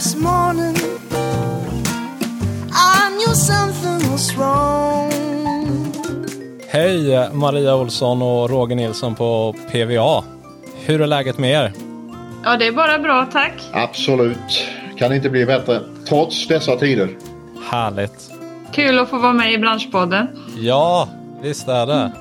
this 0.00 0.16
morning 0.16 0.76
I 2.72 3.10
knew 3.16 3.34
something 3.34 4.10
was 4.12 4.36
wrong 4.36 5.12
Hej 6.68 7.30
Maria 7.32 7.74
Olsson 7.74 8.22
och 8.22 8.50
Roger 8.50 8.76
Nilsson 8.76 9.14
på 9.14 9.54
PVA. 9.72 10.24
Hur 10.84 11.00
är 11.00 11.06
läget 11.06 11.38
med 11.38 11.50
er? 11.50 11.72
Ja, 12.44 12.56
det 12.56 12.66
är 12.66 12.72
bara 12.72 12.98
bra, 12.98 13.28
tack. 13.32 13.52
Absolut. 13.72 14.64
Kan 14.98 15.14
inte 15.14 15.30
bli 15.30 15.46
bättre. 15.46 15.80
Trots 16.08 16.48
dessa 16.48 16.76
tider. 16.76 17.08
Härligt. 17.70 18.30
Kul 18.72 18.98
att 18.98 19.10
få 19.10 19.18
vara 19.18 19.32
med 19.32 19.52
i 19.52 19.58
Branschpodden. 19.58 20.26
Ja, 20.58 21.08
visst 21.42 21.68
är 21.68 21.86
det. 21.86 22.12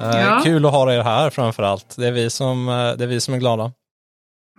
Eh, 0.00 0.20
Ja. 0.20 0.40
Kul 0.44 0.66
att 0.66 0.72
ha 0.72 0.92
er 0.92 1.02
här 1.02 1.30
framför 1.30 1.62
allt. 1.62 1.94
Det 1.96 2.06
är 2.06 2.12
vi 2.12 2.30
som, 2.30 2.68
eh, 2.68 2.74
det 2.74 3.04
är, 3.04 3.06
vi 3.06 3.20
som 3.20 3.34
är 3.34 3.38
glada. 3.38 3.72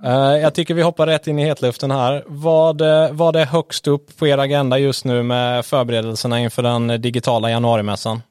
Eh, 0.03 0.37
jag 0.41 0.55
tycker 0.55 0.73
vi 0.73 0.81
hoppar 0.81 1.07
rätt 1.07 1.27
in 1.27 1.39
i 1.39 1.45
hetluften 1.45 1.91
här. 1.91 2.23
Vad, 2.27 2.81
eh, 2.81 3.11
vad 3.11 3.35
är 3.35 3.45
högst 3.45 3.87
upp 3.87 4.17
på 4.17 4.27
er 4.27 4.37
agenda 4.37 4.77
just 4.77 5.05
nu 5.05 5.23
med 5.23 5.65
förberedelserna 5.65 6.39
inför 6.39 6.63
den 6.63 7.01
digitala 7.01 7.49
januarimässan? 7.49 8.21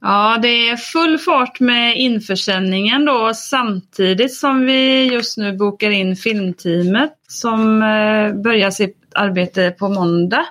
Ja, 0.00 0.38
det 0.42 0.68
är 0.68 0.76
full 0.76 1.18
fart 1.18 1.60
med 1.60 1.96
införsäljningen 1.96 3.04
då 3.04 3.34
samtidigt 3.34 4.34
som 4.34 4.66
vi 4.66 5.04
just 5.12 5.38
nu 5.38 5.56
bokar 5.56 5.90
in 5.90 6.16
filmteamet 6.16 7.12
som 7.28 7.82
eh, 7.82 8.42
börjar 8.42 8.70
sitt 8.70 8.96
arbete 9.14 9.70
på 9.70 9.88
måndag. 9.88 10.46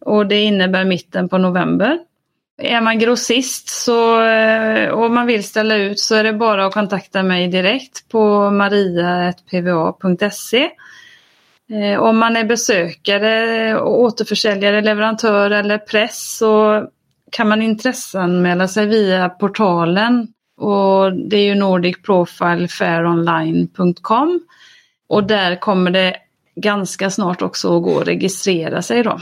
Och 0.00 0.26
det 0.26 0.40
innebär 0.40 0.84
mitten 0.84 1.28
på 1.28 1.38
november. 1.38 1.98
Är 2.64 2.80
man 2.80 2.98
grossist 2.98 3.68
så, 3.68 4.22
eh, 4.22 4.88
och 4.88 5.10
man 5.10 5.26
vill 5.26 5.44
ställa 5.44 5.76
ut 5.76 6.00
så 6.00 6.14
är 6.14 6.24
det 6.24 6.32
bara 6.32 6.66
att 6.66 6.74
kontakta 6.74 7.22
mig 7.22 7.48
direkt 7.48 8.08
på 8.08 8.50
maria.pva.se. 8.50 10.70
Eh, 11.72 12.00
om 12.00 12.18
man 12.18 12.36
är 12.36 12.44
besökare, 12.44 13.80
återförsäljare, 13.80 14.80
leverantör 14.80 15.50
eller 15.50 15.78
press 15.78 16.36
så 16.38 16.84
kan 17.32 17.48
man 17.48 17.62
intresseanmäla 17.62 18.68
sig 18.68 18.86
via 18.86 19.28
portalen. 19.28 20.28
Och 20.56 21.12
det 21.12 21.36
är 21.36 21.44
ju 21.44 21.54
nordicprofileFairOnline.com. 21.54 24.40
Och 25.08 25.24
där 25.24 25.56
kommer 25.56 25.90
det 25.90 26.16
ganska 26.56 27.10
snart 27.10 27.42
också 27.42 27.76
att 27.76 27.82
gå 27.82 28.00
att 28.00 28.08
registrera 28.08 28.82
sig 28.82 29.02
då. 29.02 29.20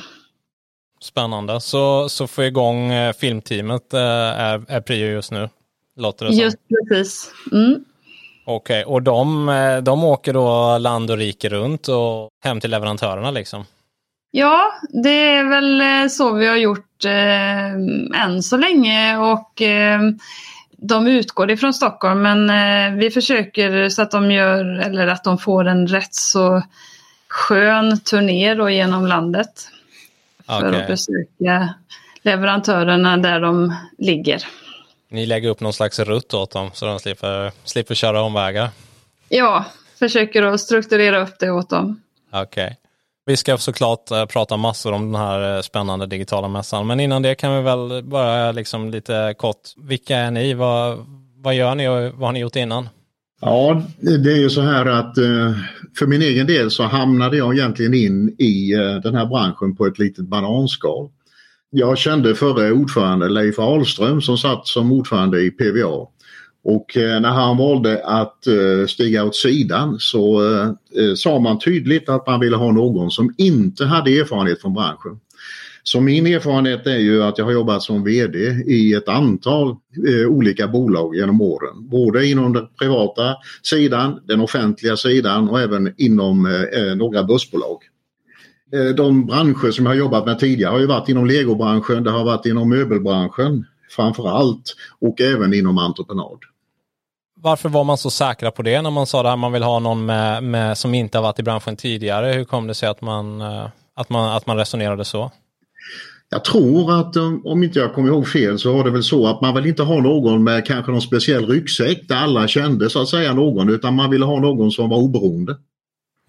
Spännande. 1.02 1.60
Så, 1.60 2.08
så 2.08 2.26
få 2.26 2.44
igång 2.44 2.92
eh, 2.92 3.12
filmteamet 3.12 3.94
eh, 3.94 4.00
är, 4.00 4.62
är 4.68 4.80
prio 4.80 5.06
just 5.06 5.32
nu. 5.32 5.48
Låter 5.96 6.26
det 6.26 6.32
som. 6.32 6.40
Just 6.40 6.58
precis. 6.88 7.32
Mm. 7.52 7.84
Okej, 8.44 8.84
och 8.84 9.02
de, 9.02 9.48
eh, 9.48 9.78
de 9.78 10.04
åker 10.04 10.32
då 10.32 10.78
land 10.78 11.10
och 11.10 11.16
rike 11.16 11.48
runt 11.48 11.88
och 11.88 12.28
hem 12.44 12.60
till 12.60 12.70
leverantörerna 12.70 13.30
liksom? 13.30 13.64
Ja, 14.30 14.72
det 15.02 15.34
är 15.34 15.44
väl 15.44 16.10
så 16.10 16.32
vi 16.32 16.46
har 16.46 16.56
gjort 16.56 17.04
eh, 17.04 18.22
än 18.22 18.42
så 18.42 18.56
länge 18.56 19.16
och 19.16 19.62
eh, 19.62 20.00
de 20.76 21.06
utgår 21.06 21.50
ifrån 21.50 21.74
Stockholm 21.74 22.22
men 22.22 22.50
eh, 22.50 22.98
vi 22.98 23.10
försöker 23.10 23.88
så 23.88 24.02
att 24.02 24.10
de 24.10 24.30
gör 24.32 24.78
eller 24.78 25.06
att 25.06 25.24
de 25.24 25.38
får 25.38 25.68
en 25.68 25.86
rätt 25.86 26.14
så 26.14 26.62
skön 27.28 28.00
turné 28.00 28.54
då 28.54 28.70
genom 28.70 29.06
landet. 29.06 29.68
För 30.58 30.68
Okej. 30.68 30.80
att 30.80 30.88
besöka 30.88 31.74
leverantörerna 32.22 33.16
där 33.16 33.40
de 33.40 33.74
ligger. 33.98 34.44
Ni 35.08 35.26
lägger 35.26 35.48
upp 35.48 35.60
någon 35.60 35.72
slags 35.72 35.98
rutt 35.98 36.34
åt 36.34 36.50
dem 36.50 36.70
så 36.74 36.86
de 36.86 36.98
slipper, 36.98 37.52
slipper 37.64 37.94
köra 37.94 38.22
omvägar? 38.22 38.68
Ja, 39.28 39.64
försöker 39.98 40.42
att 40.42 40.60
strukturera 40.60 41.22
upp 41.22 41.38
det 41.38 41.50
åt 41.50 41.70
dem. 41.70 42.02
Okej. 42.32 42.76
Vi 43.24 43.36
ska 43.36 43.58
såklart 43.58 44.10
eh, 44.10 44.26
prata 44.26 44.56
massor 44.56 44.92
om 44.92 45.12
den 45.12 45.20
här 45.20 45.56
eh, 45.56 45.62
spännande 45.62 46.06
digitala 46.06 46.48
mässan, 46.48 46.86
men 46.86 47.00
innan 47.00 47.22
det 47.22 47.34
kan 47.34 47.56
vi 47.56 47.62
väl 47.62 48.02
bara 48.02 48.52
liksom 48.52 48.90
lite 48.90 49.34
kort, 49.38 49.60
vilka 49.76 50.16
är 50.16 50.30
ni? 50.30 50.54
Vad, 50.54 51.06
vad 51.36 51.54
gör 51.54 51.74
ni 51.74 51.88
och 51.88 52.12
vad 52.14 52.28
har 52.28 52.32
ni 52.32 52.40
gjort 52.40 52.56
innan? 52.56 52.88
Ja, 53.40 53.82
det 54.00 54.32
är 54.32 54.36
ju 54.36 54.50
så 54.50 54.60
här 54.60 54.86
att 54.86 55.18
eh, 55.18 55.52
för 55.98 56.06
min 56.06 56.22
egen 56.22 56.46
del 56.46 56.70
så 56.70 56.82
hamnade 56.82 57.36
jag 57.36 57.54
egentligen 57.54 57.94
in 57.94 58.34
i 58.38 58.72
eh, 58.74 58.96
den 59.02 59.14
här 59.14 59.26
branschen 59.26 59.76
på 59.76 59.86
ett 59.86 59.98
litet 59.98 60.24
bananskal. 60.24 61.08
Jag 61.70 61.98
kände 61.98 62.34
förre 62.34 62.72
ordförande 62.72 63.28
Leif 63.28 63.58
Ahlström 63.58 64.20
som 64.20 64.38
satt 64.38 64.66
som 64.66 64.92
ordförande 64.92 65.40
i 65.40 65.50
PVA. 65.50 66.06
Och 66.64 66.96
eh, 66.96 67.20
när 67.20 67.28
han 67.30 67.56
valde 67.56 68.02
att 68.04 68.46
stiga 68.88 69.24
åt 69.24 69.36
sidan 69.36 69.96
så 69.98 70.40
sa 71.16 71.38
man 71.38 71.58
tydligt 71.58 72.08
att 72.08 72.26
man 72.26 72.40
ville 72.40 72.56
ha 72.56 72.72
någon 72.72 73.10
som 73.10 73.34
inte 73.38 73.84
hade 73.84 74.18
erfarenhet 74.18 74.60
från 74.60 74.74
branschen. 74.74 75.20
Så 75.82 76.00
min 76.00 76.26
erfarenhet 76.26 76.86
är 76.86 76.98
ju 76.98 77.22
att 77.22 77.38
jag 77.38 77.44
har 77.44 77.52
jobbat 77.52 77.82
som 77.82 78.04
VD 78.04 78.38
i 78.66 78.94
ett 78.94 79.08
antal 79.08 79.68
eh, 80.08 80.28
olika 80.28 80.68
bolag 80.68 81.16
genom 81.16 81.40
åren. 81.40 81.88
Både 81.88 82.26
inom 82.26 82.52
den 82.52 82.66
privata 82.78 83.36
sidan, 83.62 84.20
den 84.24 84.40
offentliga 84.40 84.96
sidan 84.96 85.48
och 85.48 85.60
även 85.60 85.94
inom 85.96 86.46
eh, 86.46 86.82
eh, 86.82 86.96
några 86.96 87.24
börsbolag. 87.24 87.78
Eh, 88.72 88.94
de 88.94 89.26
branscher 89.26 89.70
som 89.70 89.86
jag 89.86 89.92
har 89.92 89.98
jobbat 89.98 90.26
med 90.26 90.38
tidigare 90.38 90.70
har 90.70 90.78
ju 90.78 90.86
varit 90.86 91.08
inom 91.08 91.26
legobranschen, 91.26 92.04
det 92.04 92.10
har 92.10 92.24
varit 92.24 92.46
inom 92.46 92.68
möbelbranschen 92.68 93.66
framför 93.96 94.28
allt 94.28 94.74
och 95.00 95.20
även 95.20 95.54
inom 95.54 95.78
entreprenad. 95.78 96.38
Varför 97.42 97.68
var 97.68 97.84
man 97.84 97.98
så 97.98 98.10
säkra 98.10 98.50
på 98.50 98.62
det 98.62 98.82
när 98.82 98.90
man 98.90 99.06
sa 99.06 99.22
det 99.22 99.28
här, 99.28 99.36
man 99.36 99.52
vill 99.52 99.62
ha 99.62 99.78
någon 99.78 100.06
med, 100.06 100.42
med, 100.42 100.78
som 100.78 100.94
inte 100.94 101.18
har 101.18 101.22
varit 101.22 101.38
i 101.38 101.42
branschen 101.42 101.76
tidigare? 101.76 102.32
Hur 102.32 102.44
kom 102.44 102.66
det 102.66 102.74
sig 102.74 102.88
att 102.88 103.00
man, 103.00 103.40
eh, 103.40 103.66
att 103.94 104.08
man, 104.10 104.36
att 104.36 104.46
man 104.46 104.56
resonerade 104.56 105.04
så? 105.04 105.30
Jag 106.32 106.44
tror 106.44 107.00
att 107.00 107.16
um, 107.16 107.46
om 107.46 107.62
inte 107.62 107.78
jag 107.78 107.94
kommer 107.94 108.08
ihåg 108.08 108.28
fel 108.28 108.58
så 108.58 108.72
var 108.72 108.84
det 108.84 108.90
väl 108.90 109.02
så 109.02 109.26
att 109.26 109.40
man 109.40 109.54
vill 109.54 109.66
inte 109.66 109.82
ha 109.82 110.00
någon 110.00 110.44
med 110.44 110.66
kanske 110.66 110.92
någon 110.92 111.00
speciell 111.02 111.46
ryggsäck 111.46 112.08
där 112.08 112.16
alla 112.16 112.48
kände 112.48 112.90
så 112.90 113.02
att 113.02 113.08
säga 113.08 113.34
någon 113.34 113.68
utan 113.68 113.94
man 113.94 114.10
ville 114.10 114.24
ha 114.24 114.40
någon 114.40 114.70
som 114.70 114.88
var 114.88 114.96
oberoende. 114.96 115.56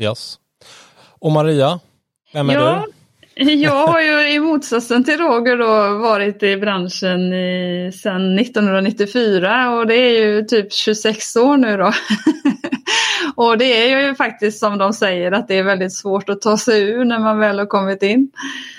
Yes. 0.02 0.36
Och 1.20 1.32
Maria, 1.32 1.80
vem 2.34 2.50
är 2.50 2.54
Ja, 2.54 2.86
du? 2.86 2.94
jag 3.36 3.88
har 3.88 4.02
ju 4.02 4.34
i 4.34 4.40
motsatsen 4.40 5.04
till 5.04 5.18
Roger 5.18 5.58
då 5.58 5.98
varit 5.98 6.44
i 6.44 6.58
branschen 6.58 7.34
i, 7.34 7.92
sedan 7.94 8.40
1994 8.40 9.72
och 9.72 9.88
det 9.88 9.96
är 9.96 10.26
ju 10.26 10.44
typ 10.44 10.74
26 10.74 11.36
år 11.36 11.58
nu 11.58 11.78
då. 11.78 11.92
och 13.36 13.58
det 13.58 13.92
är 13.92 14.08
ju 14.08 14.16
faktiskt 14.16 14.60
som 14.60 14.78
de 14.78 14.94
säger 14.94 15.32
att 15.32 15.48
det 15.48 15.58
är 15.58 15.64
väldigt 15.64 15.94
svårt 15.94 16.30
att 16.30 16.42
ta 16.42 16.58
sig 16.58 16.82
ur 16.82 17.06
när 17.06 17.20
man 17.20 17.40
väl 17.40 17.60
har 17.60 17.66
kommit 17.66 18.04
in. 18.04 18.32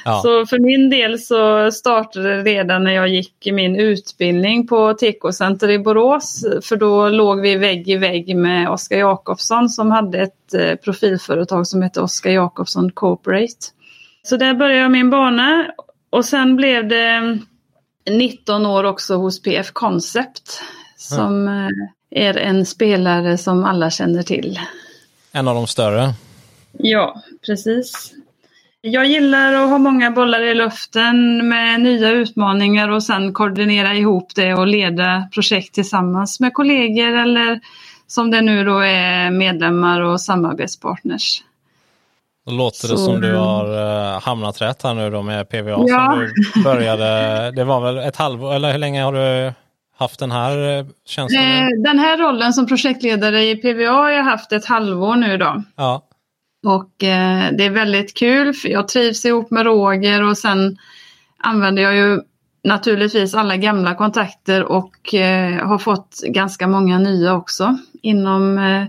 Ja. 0.04 0.20
Så 0.22 0.46
för 0.46 0.58
min 0.58 0.91
del 0.91 1.18
så 1.18 1.70
startade 1.70 2.36
det 2.36 2.42
redan 2.42 2.84
när 2.84 2.92
jag 2.92 3.08
gick 3.08 3.46
i 3.46 3.52
min 3.52 3.76
utbildning 3.76 4.66
på 4.66 4.94
Tekocenter 4.94 5.70
i 5.70 5.78
Borås. 5.78 6.44
För 6.62 6.76
då 6.76 7.08
låg 7.08 7.41
vi 7.41 7.56
vägg 7.56 7.88
i 7.88 7.96
vägg 7.96 8.36
med 8.36 8.70
Oskar 8.70 8.98
Jakobsson 8.98 9.68
som 9.68 9.91
hade 9.91 10.18
ett 10.18 10.54
eh, 10.54 10.74
profilföretag 10.74 11.66
som 11.66 11.82
hette 11.82 12.00
Oskar 12.00 12.30
Jakobsson 12.30 12.92
Corporate. 12.92 13.81
Så 14.22 14.37
där 14.37 14.55
började 14.55 14.81
jag 14.81 14.91
min 14.91 15.10
bana 15.10 15.71
och 16.10 16.25
sen 16.25 16.56
blev 16.56 16.88
det 16.88 17.38
19 18.10 18.66
år 18.66 18.84
också 18.84 19.16
hos 19.16 19.43
PF 19.43 19.71
Concept 19.72 20.62
som 20.97 21.49
eh, 21.49 22.25
är 22.25 22.37
en 22.37 22.66
spelare 22.66 23.38
som 23.38 23.65
alla 23.65 23.91
känner 23.91 24.22
till. 24.22 24.60
En 25.33 25.49
av 25.49 25.55
de 25.55 25.66
större? 25.66 26.15
Ja, 26.72 27.22
precis. 27.47 28.12
Jag 28.81 29.06
gillar 29.06 29.53
att 29.53 29.71
ha 29.71 29.78
många 29.78 30.10
bollar 30.10 30.43
i 30.43 30.54
luften 30.54 31.49
med 31.49 31.81
nya 31.81 32.10
utmaningar 32.10 32.89
och 32.89 33.03
sen 33.03 33.33
koordinera 33.33 33.95
ihop 33.95 34.34
det 34.34 34.54
och 34.54 34.66
leda 34.66 35.28
projekt 35.34 35.75
tillsammans 35.75 36.41
med 36.41 36.54
kollegor 36.54 37.16
eller 37.18 37.60
som 38.07 38.30
det 38.30 38.41
nu 38.41 38.65
då 38.65 38.78
är 38.78 39.30
medlemmar 39.30 40.01
och 40.01 40.21
samarbetspartners. 40.21 41.42
Då 42.47 42.53
låter 42.53 42.89
det 42.89 42.97
Så- 42.97 43.04
som 43.04 43.21
du 43.21 43.34
har 43.34 43.68
uh, 44.15 44.21
hamnat 44.22 44.62
rätt 44.62 44.83
här 44.83 44.94
nu 44.94 45.10
då 45.10 45.22
med 45.22 45.48
PVA 45.48 45.84
Ja. 45.86 46.10
som 46.12 46.18
du 46.54 46.62
började, 46.65 47.50
det 47.56 47.65
var 47.65 47.80
väl 47.80 47.98
ett 47.98 48.16
halvår, 48.16 48.54
eller 48.54 48.72
hur 48.72 48.78
länge 48.78 49.03
har 49.03 49.12
du 49.12 49.53
haft 49.98 50.18
den 50.21 50.30
här 50.30 50.78
eh, 50.78 50.84
tjänsten? 51.06 51.42
Eh, 51.42 51.65
nu? 51.65 51.83
Den 51.84 51.98
här 51.98 52.18
rollen 52.18 52.53
som 52.53 52.66
projektledare 52.66 53.42
i 53.44 53.56
PVA 53.56 53.91
har 53.92 54.10
jag 54.10 54.24
haft 54.24 54.53
ett 54.53 54.65
halvår 54.66 55.16
nu 55.16 55.36
då. 55.39 55.62
Ja, 55.77 56.03
Och 56.66 57.04
eh, 57.04 57.53
det 57.53 57.65
är 57.65 57.71
väldigt 57.71 58.16
kul 58.16 58.54
för 58.54 58.68
jag 58.68 58.89
trivs 58.89 59.24
ihop 59.24 59.50
med 59.50 59.65
Roger 59.66 60.22
och 60.22 60.39
sen 60.39 60.78
använder 61.39 61.83
jag 61.83 61.94
ju 61.97 62.21
naturligtvis 62.65 63.34
alla 63.34 63.56
gamla 63.56 63.94
kontakter 63.94 64.62
och 64.65 65.15
eh, 65.15 65.66
har 65.68 65.78
fått 65.78 66.21
ganska 66.28 66.66
många 66.68 66.98
nya 66.98 67.34
också 67.34 67.78
inom 68.03 68.59
eh, 68.59 68.84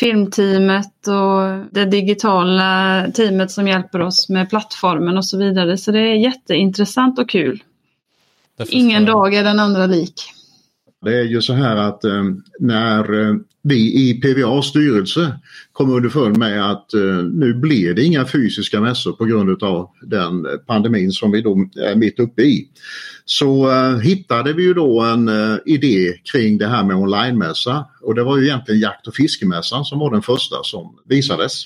filmteamet 0.00 1.08
och 1.08 1.66
det 1.70 1.84
digitala 1.84 3.04
teamet 3.14 3.50
som 3.50 3.68
hjälper 3.68 4.00
oss 4.00 4.28
med 4.28 4.50
plattformen 4.50 5.16
och 5.16 5.26
så 5.26 5.38
vidare. 5.38 5.76
Så 5.78 5.90
det 5.90 6.00
är 6.00 6.14
jätteintressant 6.14 7.18
och 7.18 7.28
kul. 7.28 7.62
Ingen 8.68 9.04
dag 9.04 9.34
är 9.34 9.44
den 9.44 9.60
andra 9.60 9.86
lik. 9.86 10.32
Det 11.04 11.18
är 11.18 11.24
ju 11.24 11.42
så 11.42 11.52
här 11.52 11.76
att 11.76 12.04
eh, 12.04 12.24
när 12.60 13.20
eh, 13.20 13.34
vi 13.62 14.08
i 14.08 14.20
PVA 14.20 14.62
styrelse 14.62 15.38
kom 15.72 15.90
underfund 15.90 16.36
med 16.36 16.70
att 16.70 16.94
eh, 16.94 17.24
nu 17.32 17.54
blir 17.54 17.94
det 17.94 18.04
inga 18.04 18.26
fysiska 18.26 18.80
mässor 18.80 19.12
på 19.12 19.24
grund 19.24 19.62
av 19.62 19.90
den 20.02 20.46
pandemin 20.66 21.12
som 21.12 21.30
vi 21.30 21.40
då 21.40 21.68
är 21.76 21.96
mitt 21.96 22.20
uppe 22.20 22.42
i. 22.42 22.68
Så 23.24 23.70
eh, 23.70 23.98
hittade 23.98 24.52
vi 24.52 24.62
ju 24.62 24.74
då 24.74 25.00
en 25.00 25.28
eh, 25.28 25.56
idé 25.66 26.14
kring 26.32 26.58
det 26.58 26.68
här 26.68 26.84
med 26.84 26.96
onlinemässa 26.96 27.86
och 28.02 28.14
det 28.14 28.24
var 28.24 28.38
ju 28.38 28.44
egentligen 28.44 28.80
jakt 28.80 29.06
och 29.06 29.14
fiskemässan 29.14 29.84
som 29.84 29.98
var 29.98 30.10
den 30.10 30.22
första 30.22 30.56
som 30.62 30.98
visades. 31.08 31.64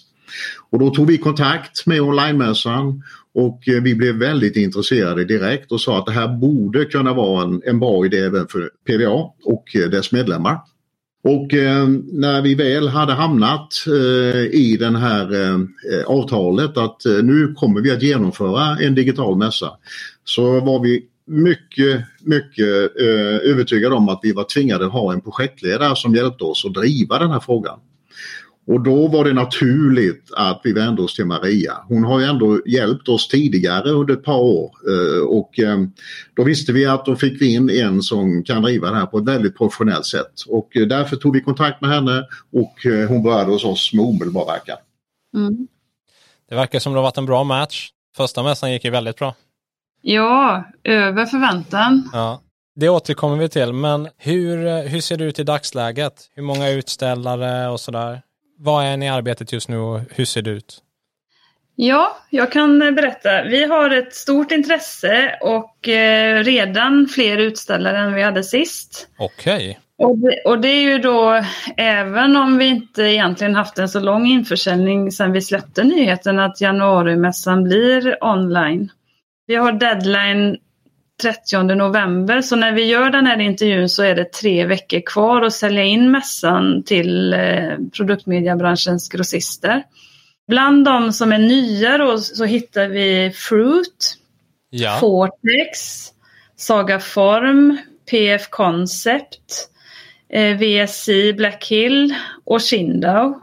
Och 0.71 0.79
då 0.79 0.91
tog 0.91 1.07
vi 1.07 1.19
kontakt 1.19 1.87
med 1.87 2.01
onlinemässan 2.01 3.03
och 3.35 3.69
eh, 3.69 3.83
vi 3.83 3.95
blev 3.95 4.15
väldigt 4.15 4.57
intresserade 4.57 5.25
direkt 5.25 5.73
och 5.73 5.81
sa 5.81 5.99
att 5.99 6.07
det 6.07 6.13
här 6.13 6.29
borde 6.29 6.85
kunna 6.85 7.15
vara 7.15 7.45
en, 7.45 7.63
en 7.65 7.81
bra 7.81 8.07
idé 8.07 8.19
även 8.19 8.49
för 8.49 8.71
PVA 8.87 9.31
och 9.45 9.77
eh, 9.77 9.91
dess 9.91 10.13
medlemmar. 10.13 10.59
Och 11.25 11.55
eh, 11.55 11.89
när 12.13 12.43
vi 12.43 12.55
väl 12.55 12.89
hade 12.89 13.13
hamnat 13.13 13.69
eh, 13.87 14.41
i 14.43 14.77
det 14.81 14.99
här 14.99 15.33
eh, 15.35 15.55
eh, 15.55 16.07
avtalet 16.07 16.77
att 16.77 17.07
eh, 17.07 17.13
nu 17.23 17.55
kommer 17.55 17.81
vi 17.81 17.91
att 17.91 18.03
genomföra 18.03 18.79
en 18.79 18.95
digital 18.95 19.37
mässa 19.37 19.71
så 20.25 20.61
var 20.61 20.81
vi 20.83 21.03
mycket, 21.27 22.05
mycket 22.23 22.97
övertygade 23.45 23.95
om 23.95 24.09
att 24.09 24.21
vi 24.23 24.33
var 24.33 24.45
tvingade 24.45 24.87
att 24.87 24.93
ha 24.93 25.13
en 25.13 25.21
projektledare 25.21 25.97
som 25.97 26.15
hjälpte 26.15 26.45
oss 26.45 26.65
att 26.65 26.75
driva 26.75 27.19
den 27.19 27.31
här 27.31 27.41
frågan. 27.41 27.79
Och 28.67 28.81
då 28.81 29.09
var 29.09 29.25
det 29.25 29.33
naturligt 29.33 30.31
att 30.37 30.61
vi 30.65 30.73
vände 30.73 31.03
oss 31.03 31.15
till 31.15 31.27
Maria. 31.27 31.73
Hon 31.89 32.05
har 32.05 32.21
ju 32.21 32.27
ändå 32.27 32.61
hjälpt 32.67 33.09
oss 33.09 33.29
tidigare 33.29 33.91
under 33.91 34.15
ett 34.15 34.25
par 34.25 34.39
år 34.39 34.71
eh, 34.89 35.23
och 35.23 35.59
eh, 35.59 35.79
då 36.35 36.45
visste 36.45 36.73
vi 36.73 36.87
att 36.87 37.05
då 37.05 37.17
fick 37.17 37.43
vi 37.43 37.55
in 37.55 37.71
en 37.71 38.03
som 38.03 38.45
kan 38.45 38.63
driva 38.63 38.91
det 38.91 38.97
här 38.97 39.07
på 39.07 39.19
ett 39.19 39.29
väldigt 39.29 39.57
professionellt 39.57 40.07
sätt 40.07 40.33
och 40.49 40.77
eh, 40.77 40.87
därför 40.87 41.17
tog 41.17 41.35
vi 41.35 41.41
kontakt 41.41 41.81
med 41.81 41.91
henne 41.91 42.25
och 42.53 42.75
hon 43.09 43.23
började 43.23 43.53
hos 43.53 43.65
oss 43.65 43.93
med 43.93 44.05
omedelbar 44.05 44.47
verkan. 44.47 44.79
Mm. 45.37 45.69
Det 46.49 46.55
verkar 46.55 46.79
som 46.79 46.93
det 46.93 46.99
har 46.99 47.03
varit 47.03 47.19
en 47.19 47.27
bra 47.27 47.45
match. 47.45 47.91
Första 48.17 48.43
mässan 48.43 48.73
gick 48.73 48.85
ju 48.85 48.91
väldigt 48.91 49.17
bra. 49.17 49.35
Ja, 50.01 50.65
över 50.85 51.27
förväntan. 51.27 52.11
Ja. 52.13 52.41
Det 52.75 52.89
återkommer 52.89 53.37
vi 53.37 53.49
till, 53.49 53.73
men 53.73 54.09
hur, 54.17 54.89
hur 54.89 55.01
ser 55.01 55.17
det 55.17 55.25
ut 55.25 55.39
i 55.39 55.45
dagsläget? 55.45 56.31
Hur 56.35 56.43
många 56.43 56.71
utställare 56.71 57.69
och 57.69 57.81
sådär? 57.81 58.23
Vad 58.65 58.85
är 58.85 58.97
ni 58.97 59.07
i 59.07 59.09
arbetet 59.09 59.53
just 59.53 59.69
nu 59.69 59.77
och 59.77 60.01
hur 60.11 60.25
ser 60.25 60.43
det 60.43 60.51
ut? 60.51 60.83
Ja, 61.75 62.17
jag 62.31 62.53
kan 62.53 62.79
berätta. 62.79 63.43
Vi 63.43 63.65
har 63.65 63.91
ett 63.91 64.15
stort 64.15 64.53
intresse 64.53 65.39
och 65.41 65.89
eh, 65.89 66.45
redan 66.45 67.07
fler 67.07 67.39
utställare 67.39 67.99
än 67.99 68.15
vi 68.15 68.23
hade 68.23 68.45
sist. 68.45 69.09
Okej. 69.19 69.55
Okay. 69.55 69.75
Och, 70.09 70.53
och 70.53 70.61
det, 70.61 70.69
är 70.69 70.83
ju 70.83 70.99
då, 70.99 71.43
även 71.77 72.37
om 72.37 72.59
vi 72.59 72.67
inte 72.67 73.03
egentligen 73.03 73.55
haft 73.55 73.79
en 73.79 73.89
så 73.89 74.01
lång 74.01 74.27
införsäljning 74.27 75.13
sedan 75.13 75.33
vi 75.33 75.41
släppte 75.41 75.85
nyheten 75.85 76.39
att 76.39 76.61
januarimässan 76.61 77.65
blir 77.65 78.25
online. 78.25 78.93
Vi 79.47 79.55
har 79.55 79.73
deadline 79.73 80.57
30 81.23 81.63
november. 81.63 82.41
Så 82.41 82.57
när 82.57 82.73
vi 82.73 82.85
gör 82.85 83.11
den 83.11 83.27
här 83.27 83.41
intervjun 83.41 83.89
så 83.89 84.03
är 84.03 84.15
det 84.15 84.33
tre 84.33 84.67
veckor 84.67 85.01
kvar 85.07 85.43
att 85.43 85.53
sälja 85.53 85.85
in 85.85 86.11
mässan 86.11 86.83
till 86.83 87.33
eh, 87.33 87.77
produktmediebranschens 87.97 89.09
grossister. 89.09 89.83
Bland 90.49 90.85
de 90.85 91.13
som 91.13 91.33
är 91.33 91.39
nya 91.39 91.99
då 91.99 92.19
så 92.19 92.45
hittar 92.45 92.89
vi 92.89 93.33
Fruit, 93.35 94.15
ja. 94.71 94.97
Fortex, 95.01 95.79
Saga 96.57 97.01
Form, 97.01 97.79
PF 98.11 98.49
Concept, 98.51 99.69
eh, 100.33 100.57
VSI 100.57 101.33
Black 101.33 101.67
Hill 101.69 102.15
och 102.45 102.63
Shindao. 102.63 103.41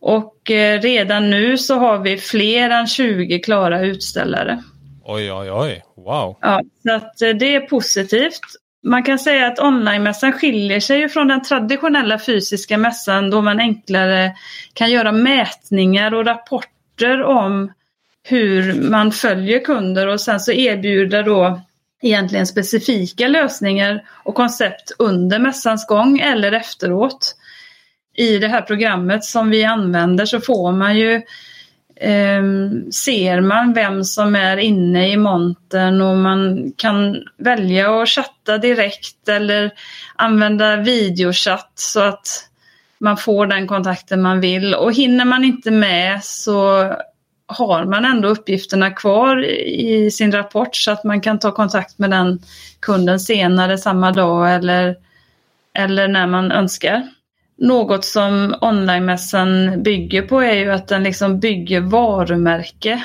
Och 0.00 0.50
eh, 0.50 0.80
redan 0.80 1.30
nu 1.30 1.58
så 1.58 1.74
har 1.74 1.98
vi 1.98 2.18
fler 2.18 2.70
än 2.70 2.86
20 2.86 3.38
klara 3.38 3.80
utställare. 3.80 4.62
Oj, 5.04 5.32
oj, 5.32 5.50
oj. 5.50 5.82
Wow. 5.96 6.38
Ja, 6.40 6.60
så 6.82 6.92
att 6.92 7.22
eh, 7.22 7.30
det 7.30 7.54
är 7.54 7.60
positivt. 7.60 8.40
Man 8.84 9.02
kan 9.02 9.18
säga 9.18 9.46
att 9.46 9.58
online-mässan 9.58 10.32
skiljer 10.32 10.80
sig 10.80 11.08
från 11.08 11.28
den 11.28 11.42
traditionella 11.42 12.18
fysiska 12.18 12.78
mässan 12.78 13.30
då 13.30 13.40
man 13.40 13.60
enklare 13.60 14.34
kan 14.72 14.90
göra 14.90 15.12
mätningar 15.12 16.14
och 16.14 16.26
rapporter 16.26 17.22
om 17.22 17.72
hur 18.22 18.74
man 18.90 19.12
följer 19.12 19.64
kunder 19.64 20.06
och 20.06 20.20
sen 20.20 20.40
så 20.40 20.52
erbjuder 20.52 21.22
då 21.22 21.60
egentligen 22.02 22.46
specifika 22.46 23.28
lösningar 23.28 24.04
och 24.24 24.34
koncept 24.34 24.92
under 24.98 25.38
mässans 25.38 25.86
gång 25.86 26.18
eller 26.18 26.52
efteråt. 26.52 27.36
I 28.16 28.38
det 28.38 28.48
här 28.48 28.62
programmet 28.62 29.24
som 29.24 29.50
vi 29.50 29.64
använder 29.64 30.26
så 30.26 30.40
får 30.40 30.72
man 30.72 30.96
ju 30.96 31.22
Ehm, 32.04 32.92
ser 32.92 33.40
man 33.40 33.72
vem 33.72 34.04
som 34.04 34.36
är 34.36 34.56
inne 34.56 35.12
i 35.12 35.16
montern 35.16 36.00
och 36.00 36.16
man 36.16 36.72
kan 36.76 37.22
välja 37.38 38.02
att 38.02 38.08
chatta 38.08 38.58
direkt 38.58 39.28
eller 39.28 39.70
använda 40.16 40.76
videochatt 40.76 41.72
så 41.74 42.00
att 42.00 42.48
man 42.98 43.16
får 43.16 43.46
den 43.46 43.66
kontakten 43.66 44.22
man 44.22 44.40
vill. 44.40 44.74
Och 44.74 44.92
hinner 44.92 45.24
man 45.24 45.44
inte 45.44 45.70
med 45.70 46.24
så 46.24 46.90
har 47.46 47.84
man 47.84 48.04
ändå 48.04 48.28
uppgifterna 48.28 48.90
kvar 48.90 49.44
i 49.66 50.10
sin 50.10 50.32
rapport 50.32 50.76
så 50.76 50.90
att 50.90 51.04
man 51.04 51.20
kan 51.20 51.38
ta 51.38 51.52
kontakt 51.52 51.98
med 51.98 52.10
den 52.10 52.38
kunden 52.80 53.20
senare 53.20 53.78
samma 53.78 54.12
dag 54.12 54.54
eller, 54.54 54.96
eller 55.74 56.08
när 56.08 56.26
man 56.26 56.52
önskar 56.52 57.08
något 57.58 58.04
som 58.04 58.54
onlinemässan 58.60 59.82
bygger 59.82 60.22
på 60.22 60.40
är 60.40 60.54
ju 60.54 60.72
att 60.72 60.88
den 60.88 61.02
liksom 61.02 61.40
bygger 61.40 61.80
varumärke. 61.80 63.02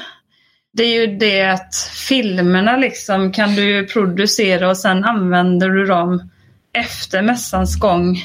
Det 0.74 0.84
är 0.84 1.02
ju 1.02 1.18
det 1.18 1.42
att 1.42 1.76
filmerna 2.08 2.78
liksom 2.78 3.32
kan 3.32 3.56
du 3.56 3.88
producera 3.88 4.70
och 4.70 4.78
sen 4.78 5.04
använder 5.04 5.70
du 5.70 5.86
dem 5.86 6.30
efter 6.74 7.22
mässans 7.22 7.80
gång 7.80 8.18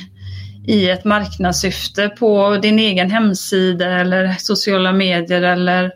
i 0.67 0.91
ett 0.91 1.05
marknadssyfte 1.05 2.09
på 2.09 2.57
din 2.57 2.79
egen 2.79 3.11
hemsida 3.11 4.01
eller 4.01 4.35
sociala 4.39 4.93
medier 4.93 5.43
eller 5.43 5.93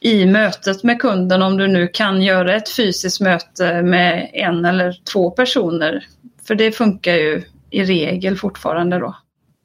i 0.00 0.26
mötet 0.26 0.84
med 0.84 1.00
kunden 1.00 1.42
om 1.42 1.56
du 1.56 1.66
nu 1.66 1.88
kan 1.88 2.22
göra 2.22 2.56
ett 2.56 2.68
fysiskt 2.76 3.20
möte 3.20 3.82
med 3.82 4.30
en 4.32 4.64
eller 4.64 4.96
två 5.12 5.30
personer. 5.30 6.04
För 6.46 6.54
det 6.54 6.72
funkar 6.72 7.14
ju 7.14 7.42
i 7.70 7.84
regel 7.84 8.36
fortfarande 8.36 8.98
då. 8.98 9.16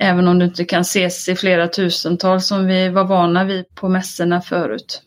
Även 0.04 0.28
om 0.28 0.40
du 0.40 0.46
inte 0.46 0.66
kan 0.66 0.82
ses 0.82 1.30
i 1.30 1.36
flera 1.36 1.68
tusental 1.68 2.42
som 2.42 2.66
vi 2.68 2.90
var 2.90 3.04
vana 3.04 3.44
vid 3.44 3.76
på 3.76 3.90
mässorna 3.90 4.42
förut. 4.42 5.02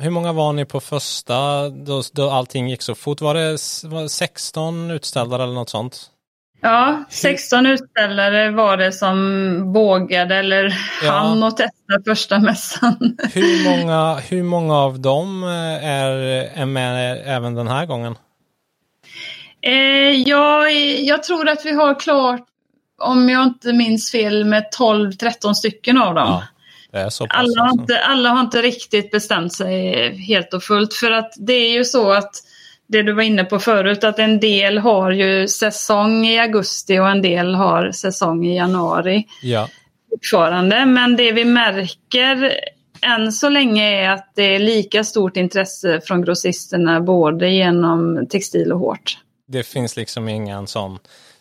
Hur 0.00 0.10
många 0.10 0.32
var 0.32 0.52
ni 0.52 0.64
på 0.64 0.80
första 0.80 1.68
då, 1.68 2.02
då 2.12 2.30
allting 2.30 2.68
gick 2.68 2.82
så 2.82 2.94
fort? 2.94 3.20
Var 3.20 3.34
det, 3.34 3.58
var 3.88 4.02
det 4.02 4.08
16 4.08 4.90
utställare 4.90 5.42
eller 5.42 5.54
något 5.54 5.68
sånt? 5.68 6.10
Ja, 6.60 7.04
16 7.10 7.66
utställare 7.66 8.50
var 8.50 8.76
det 8.76 8.92
som 8.92 9.72
vågade 9.72 10.36
eller 10.36 10.74
ja. 11.04 11.10
hann 11.10 11.42
och 11.42 11.56
testa 11.56 12.02
första 12.06 12.38
mässan. 12.38 12.96
Hur 13.34 13.70
många, 13.70 14.14
hur 14.14 14.42
många 14.42 14.74
av 14.74 15.00
dem 15.00 15.42
är, 15.82 16.10
är 16.60 16.66
med 16.66 17.22
även 17.26 17.54
den 17.54 17.68
här 17.68 17.86
gången? 17.86 18.14
Eh, 19.62 19.72
ja, 20.26 20.68
jag 21.00 21.22
tror 21.22 21.48
att 21.48 21.66
vi 21.66 21.72
har 21.72 22.00
klart 22.00 22.49
om 23.00 23.28
jag 23.28 23.42
inte 23.42 23.72
minns 23.72 24.10
fel, 24.10 24.44
med 24.44 24.64
12-13 24.78 25.54
stycken 25.54 25.98
av 25.98 26.14
dem. 26.14 26.42
Ja, 26.92 27.10
alla, 27.28 27.62
har 27.62 27.72
inte, 27.72 27.98
alla 27.98 28.28
har 28.28 28.40
inte 28.40 28.62
riktigt 28.62 29.10
bestämt 29.10 29.52
sig 29.52 30.14
helt 30.16 30.54
och 30.54 30.62
fullt. 30.62 30.94
För 30.94 31.10
att 31.10 31.32
det 31.36 31.52
är 31.52 31.72
ju 31.72 31.84
så 31.84 32.12
att 32.12 32.30
det 32.86 33.02
du 33.02 33.12
var 33.12 33.22
inne 33.22 33.44
på 33.44 33.58
förut, 33.58 34.04
att 34.04 34.18
en 34.18 34.40
del 34.40 34.78
har 34.78 35.10
ju 35.10 35.48
säsong 35.48 36.26
i 36.26 36.38
augusti 36.38 36.98
och 36.98 37.10
en 37.10 37.22
del 37.22 37.54
har 37.54 37.92
säsong 37.92 38.46
i 38.46 38.56
januari. 38.56 39.26
Ja. 39.42 39.68
Fortfarande. 40.10 40.86
Men 40.86 41.16
det 41.16 41.32
vi 41.32 41.44
märker 41.44 42.54
än 43.02 43.32
så 43.32 43.48
länge 43.48 44.04
är 44.04 44.10
att 44.10 44.32
det 44.34 44.54
är 44.54 44.58
lika 44.58 45.04
stort 45.04 45.36
intresse 45.36 46.00
från 46.04 46.22
grossisterna 46.22 47.00
både 47.00 47.48
genom 47.48 48.26
textil 48.30 48.72
och 48.72 48.78
hårt. 48.78 49.18
Det 49.48 49.62
finns 49.62 49.96
liksom 49.96 50.28
ingen 50.28 50.66
sån 50.66 50.98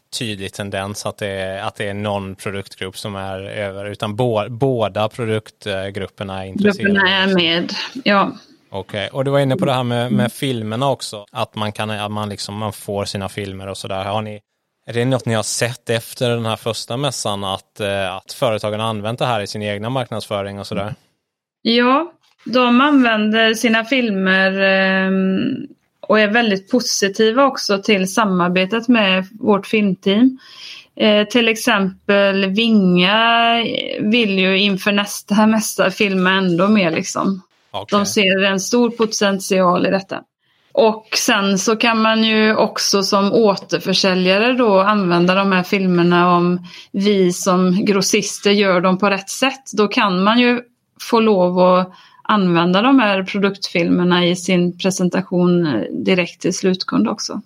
tydlig 0.10 0.54
tendens 0.54 1.06
att 1.06 1.18
det 1.18 1.28
är, 1.28 1.62
att 1.62 1.76
det 1.76 1.88
är 1.88 1.94
någon 1.94 2.36
produktgrupp 2.36 2.98
som 2.98 3.16
är 3.16 3.40
över, 3.40 3.86
utan 3.86 4.16
bo, 4.16 4.50
båda 4.50 5.10
produktgrupperna 5.10 6.44
är 6.44 6.48
intresserade. 6.48 6.94
Grupperna 6.94 7.10
är 7.10 7.36
med, 7.36 7.74
ja. 8.04 8.32
Okej, 8.72 9.08
okay. 9.08 9.18
och 9.18 9.26
du 9.26 9.32
var 9.32 9.40
inne 9.40 9.58
på 9.58 9.66
det 9.66 9.74
här 9.74 9.84
med, 9.84 10.12
med 10.12 10.34
filmerna 10.34 10.90
också, 10.90 11.26
att 11.32 11.56
man, 11.56 11.72
kan, 11.72 11.90
att 11.90 12.12
man, 12.12 12.30
liksom, 12.30 12.56
man 12.56 12.74
får 12.74 13.06
sina 13.06 13.30
filmer 13.30 13.68
och 13.68 13.78
sådär. 13.78 14.04
Har 14.04 14.22
ni, 14.22 14.42
är 14.86 14.94
det 14.94 15.06
något 15.06 15.26
ni 15.26 15.34
har 15.34 15.44
sett 15.44 15.90
efter 15.90 16.30
den 16.30 16.46
här 16.46 16.56
första 16.56 16.98
mässan, 16.98 17.44
att, 17.44 17.80
eh, 17.80 18.16
att 18.16 18.34
företagen 18.34 18.82
använt 18.82 19.20
det 19.20 19.26
här 19.26 19.42
i 19.42 19.48
sin 19.48 19.62
egna 19.62 19.90
marknadsföring 19.90 20.60
och 20.60 20.68
sådär? 20.68 20.96
Ja, 21.62 22.14
de 22.46 22.82
använder 22.82 23.54
sina 23.54 23.86
filmer 23.86 24.52
eh, 24.62 25.12
och 26.10 26.20
är 26.20 26.28
väldigt 26.28 26.72
positiva 26.72 27.46
också 27.46 27.82
till 27.82 28.14
samarbetet 28.14 28.88
med 28.88 29.28
vårt 29.40 29.68
filmteam. 29.68 30.38
Eh, 30.96 31.28
till 31.28 31.48
exempel 31.48 32.46
Vinga 32.46 33.56
vill 34.00 34.40
ju 34.40 34.58
inför 34.58 34.92
nästa 34.92 35.48
mässa 35.48 35.92
filma 35.92 36.32
ändå 36.32 36.68
mer 36.68 36.92
liksom. 36.92 37.42
Okay. 37.72 38.00
De 38.00 38.06
ser 38.06 38.44
en 38.44 38.60
stor 38.60 38.90
potential 38.90 39.86
i 39.86 39.90
detta. 39.90 40.22
Och 40.74 41.08
sen 41.16 41.60
så 41.60 41.76
kan 41.76 42.02
man 42.02 42.24
ju 42.24 42.56
också 42.56 43.04
som 43.04 43.34
återförsäljare 43.34 44.54
då 44.54 44.80
använda 44.80 45.36
de 45.36 45.52
här 45.52 45.64
filmerna 45.64 46.36
om 46.36 46.68
vi 46.92 47.34
som 47.34 47.86
grossister 47.86 48.52
gör 48.52 48.82
dem 48.82 48.98
på 48.98 49.10
rätt 49.10 49.30
sätt. 49.30 49.72
Då 49.74 49.88
kan 49.88 50.24
man 50.24 50.40
ju 50.40 50.62
få 51.02 51.20
lov 51.20 51.60
att 51.60 51.94
använda 52.30 52.82
de 52.82 53.00
här 53.00 53.24
produktfilmerna 53.24 54.26
i 54.26 54.36
sin 54.36 54.78
presentation 54.78 55.84
direkt 56.06 56.42
till 56.42 56.54
slutkund 56.54 57.08
också. 57.08 57.42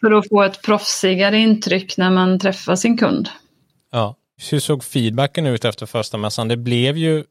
För 0.00 0.10
att 0.10 0.28
få 0.28 0.42
ett 0.42 0.62
proffsigare 0.62 1.38
intryck 1.38 1.96
när 1.96 2.10
man 2.10 2.38
träffar 2.38 2.76
sin 2.76 2.98
kund. 2.98 3.28
Ja. 3.92 4.16
Hur 4.50 4.60
såg 4.60 4.84
feedbacken 4.84 5.46
ut 5.46 5.64
efter 5.64 5.86
första 5.86 6.18
mässan? 6.18 6.48
Det 6.48 6.56
blev 6.56 6.96
ju, 6.96 7.24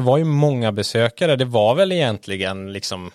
var 0.00 0.18
ju 0.18 0.24
många 0.24 0.72
besökare. 0.72 1.36
Det 1.36 1.44
var 1.44 1.74
väl 1.74 1.92
egentligen 1.92 2.72
liksom 2.72 3.10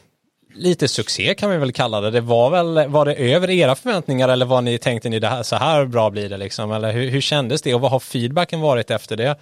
lite 0.56 0.88
succé 0.88 1.36
kan 1.36 1.50
vi 1.50 1.58
väl 1.58 1.72
kalla 1.72 2.01
det. 2.01 2.12
Det 2.12 2.22
var 2.22 2.50
väl, 2.50 2.89
var 2.89 3.06
det 3.06 3.16
över 3.16 3.50
era 3.50 3.75
förväntningar 3.75 4.30
eller 4.30 4.46
vad 4.46 4.63
ni 4.63 4.77
tänkte 4.77 5.10
ni 5.10 5.20
det 5.20 5.27
här, 5.27 5.44
så 5.44 5.56
här 5.56 5.86
bra 5.86 6.10
blir 6.10 6.30
det 6.30 6.38
liksom? 6.38 6.72
Eller 6.72 6.92
hur, 6.92 7.10
hur 7.10 7.22
kändes 7.22 7.62
det 7.62 7.74
och 7.74 7.82
vad 7.82 7.92
har 7.92 8.00
feedbacken 8.00 8.62
varit 8.62 8.92
efter 8.92 9.18
det? 9.18 9.36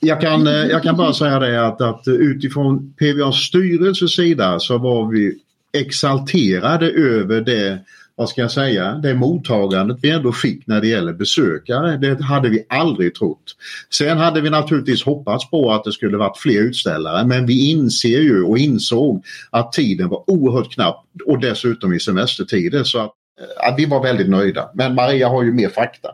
Jag 0.00 0.20
kan, 0.20 0.46
eh, 0.46 0.52
jag 0.52 0.82
kan 0.82 0.96
bara 0.96 1.12
säga 1.12 1.38
det 1.38 1.66
att, 1.66 1.80
att 1.80 2.08
utifrån 2.08 2.94
PVAs 2.98 3.36
styrelses 3.36 4.16
sida 4.16 4.60
så 4.60 4.78
var 4.78 5.10
vi 5.10 5.38
exalterade 5.72 6.90
över 6.90 7.40
det, 7.40 7.78
vad 8.14 8.28
ska 8.28 8.40
jag 8.40 8.50
säga, 8.50 8.94
det 8.94 9.14
mottagandet 9.14 9.98
vi 10.02 10.10
ändå 10.10 10.32
fick 10.32 10.66
när 10.66 10.80
det 10.80 10.88
gäller 10.88 11.12
besökare. 11.12 11.96
Det 11.96 12.22
hade 12.22 12.48
vi 12.48 12.66
aldrig 12.68 13.14
trott. 13.14 13.56
Sen 13.90 14.18
hade 14.18 14.40
vi 14.40 14.50
naturligtvis 14.50 15.04
hoppats 15.04 15.50
på 15.50 15.72
att 15.72 15.84
det 15.84 15.92
skulle 15.92 16.16
varit 16.16 16.38
fler 16.38 16.60
utställare 16.60 17.26
men 17.26 17.46
vi 17.46 17.70
inser 17.70 18.20
ju 18.20 18.42
och 18.42 18.58
insåg 18.58 19.24
att 19.50 19.72
tiden 19.72 20.08
var 20.08 20.30
oerhört 20.30 20.72
knapp 20.72 21.04
och 21.26 21.40
dessutom 21.40 21.92
i 21.92 22.00
semestertider 22.00 22.84
så 22.84 22.98
att, 22.98 23.12
att 23.56 23.78
vi 23.78 23.86
var 23.86 24.02
väldigt 24.02 24.28
nöjda. 24.28 24.70
Men 24.74 24.94
Maria 24.94 25.28
har 25.28 25.42
ju 25.42 25.52
mer 25.52 25.68
fakta. 25.68 26.08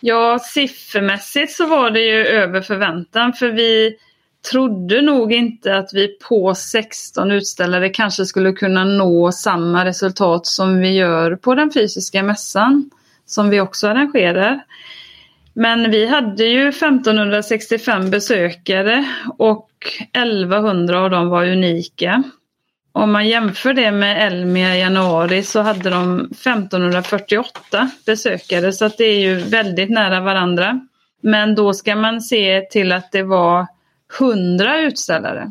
Ja, 0.00 0.38
siffermässigt 0.38 1.52
så 1.52 1.66
var 1.66 1.90
det 1.90 2.00
ju 2.00 2.26
över 2.26 2.60
förväntan 2.60 3.32
för 3.32 3.48
vi 3.48 3.96
trodde 4.50 5.02
nog 5.02 5.32
inte 5.32 5.76
att 5.76 5.90
vi 5.92 6.18
på 6.28 6.54
16 6.54 7.30
utställare 7.30 7.88
kanske 7.88 8.24
skulle 8.24 8.52
kunna 8.52 8.84
nå 8.84 9.32
samma 9.32 9.84
resultat 9.84 10.46
som 10.46 10.78
vi 10.78 10.88
gör 10.88 11.36
på 11.36 11.54
den 11.54 11.72
fysiska 11.72 12.22
mässan 12.22 12.90
som 13.26 13.50
vi 13.50 13.60
också 13.60 13.88
arrangerar. 13.88 14.64
Men 15.52 15.90
vi 15.90 16.06
hade 16.06 16.44
ju 16.44 16.68
1565 16.68 18.10
besökare 18.10 19.06
och 19.38 19.70
1100 20.12 21.00
av 21.00 21.10
dem 21.10 21.28
var 21.28 21.46
unika. 21.46 22.22
Om 22.96 23.12
man 23.12 23.28
jämför 23.28 23.72
det 23.72 23.90
med 23.90 24.26
Elmia 24.26 24.76
i 24.76 24.80
januari 24.80 25.42
så 25.42 25.60
hade 25.60 25.90
de 25.90 26.20
1548 26.20 27.90
besökare 28.06 28.72
så 28.72 28.84
att 28.84 28.98
det 28.98 29.04
är 29.04 29.20
ju 29.20 29.34
väldigt 29.34 29.90
nära 29.90 30.20
varandra. 30.20 30.80
Men 31.22 31.54
då 31.54 31.74
ska 31.74 31.96
man 31.96 32.20
se 32.20 32.60
till 32.60 32.92
att 32.92 33.12
det 33.12 33.22
var 33.22 33.66
100 34.18 34.80
utställare 34.80 35.50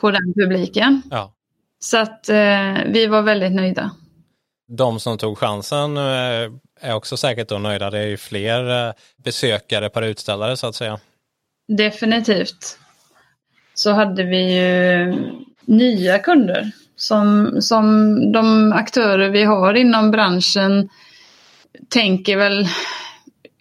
på 0.00 0.10
den 0.10 0.34
publiken. 0.34 1.02
Ja. 1.10 1.34
Så 1.78 1.98
att 1.98 2.28
eh, 2.28 2.74
vi 2.86 3.06
var 3.06 3.22
väldigt 3.22 3.52
nöjda. 3.52 3.90
De 4.68 5.00
som 5.00 5.18
tog 5.18 5.38
chansen 5.38 5.96
eh, 5.96 6.52
är 6.80 6.94
också 6.94 7.16
säkert 7.16 7.48
då 7.48 7.58
nöjda. 7.58 7.90
Det 7.90 7.98
är 7.98 8.06
ju 8.06 8.16
fler 8.16 8.88
eh, 8.88 8.94
besökare 9.24 9.88
per 9.88 10.02
utställare 10.02 10.56
så 10.56 10.66
att 10.66 10.74
säga. 10.74 10.98
Definitivt. 11.68 12.78
Så 13.74 13.92
hade 13.92 14.22
vi 14.22 14.58
ju 14.58 15.14
nya 15.66 16.18
kunder 16.18 16.72
som, 16.96 17.56
som 17.62 18.18
de 18.32 18.72
aktörer 18.72 19.30
vi 19.30 19.44
har 19.44 19.74
inom 19.74 20.10
branschen 20.10 20.88
tänker 21.88 22.36
väl 22.36 22.68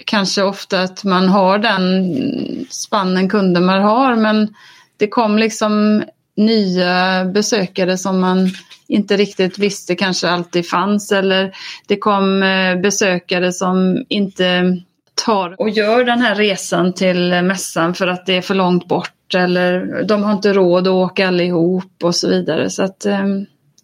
kanske 0.05 0.43
ofta 0.43 0.81
att 0.81 1.03
man 1.03 1.29
har 1.29 1.57
den 1.57 2.65
spannen 2.69 3.29
kunder 3.29 3.61
man 3.61 3.81
har 3.81 4.15
men 4.15 4.55
det 4.97 5.07
kom 5.07 5.37
liksom 5.37 6.03
nya 6.35 7.25
besökare 7.25 7.97
som 7.97 8.19
man 8.19 8.49
inte 8.87 9.17
riktigt 9.17 9.57
visste 9.57 9.95
kanske 9.95 10.29
alltid 10.29 10.69
fanns 10.69 11.11
eller 11.11 11.55
det 11.87 11.97
kom 11.97 12.43
eh, 12.43 12.75
besökare 12.75 13.51
som 13.51 14.05
inte 14.09 14.77
tar 15.15 15.55
och 15.61 15.69
gör 15.69 16.03
den 16.03 16.21
här 16.21 16.35
resan 16.35 16.93
till 16.93 17.43
mässan 17.43 17.93
för 17.93 18.07
att 18.07 18.25
det 18.25 18.33
är 18.33 18.41
för 18.41 18.55
långt 18.55 18.87
bort 18.87 19.35
eller 19.35 20.03
de 20.03 20.23
har 20.23 20.31
inte 20.31 20.53
råd 20.53 20.87
att 20.87 20.93
åka 20.93 21.27
allihop 21.27 22.03
och 22.03 22.15
så 22.15 22.29
vidare. 22.29 22.69
Så 22.69 22.83
att 22.83 23.05
eh, 23.05 23.25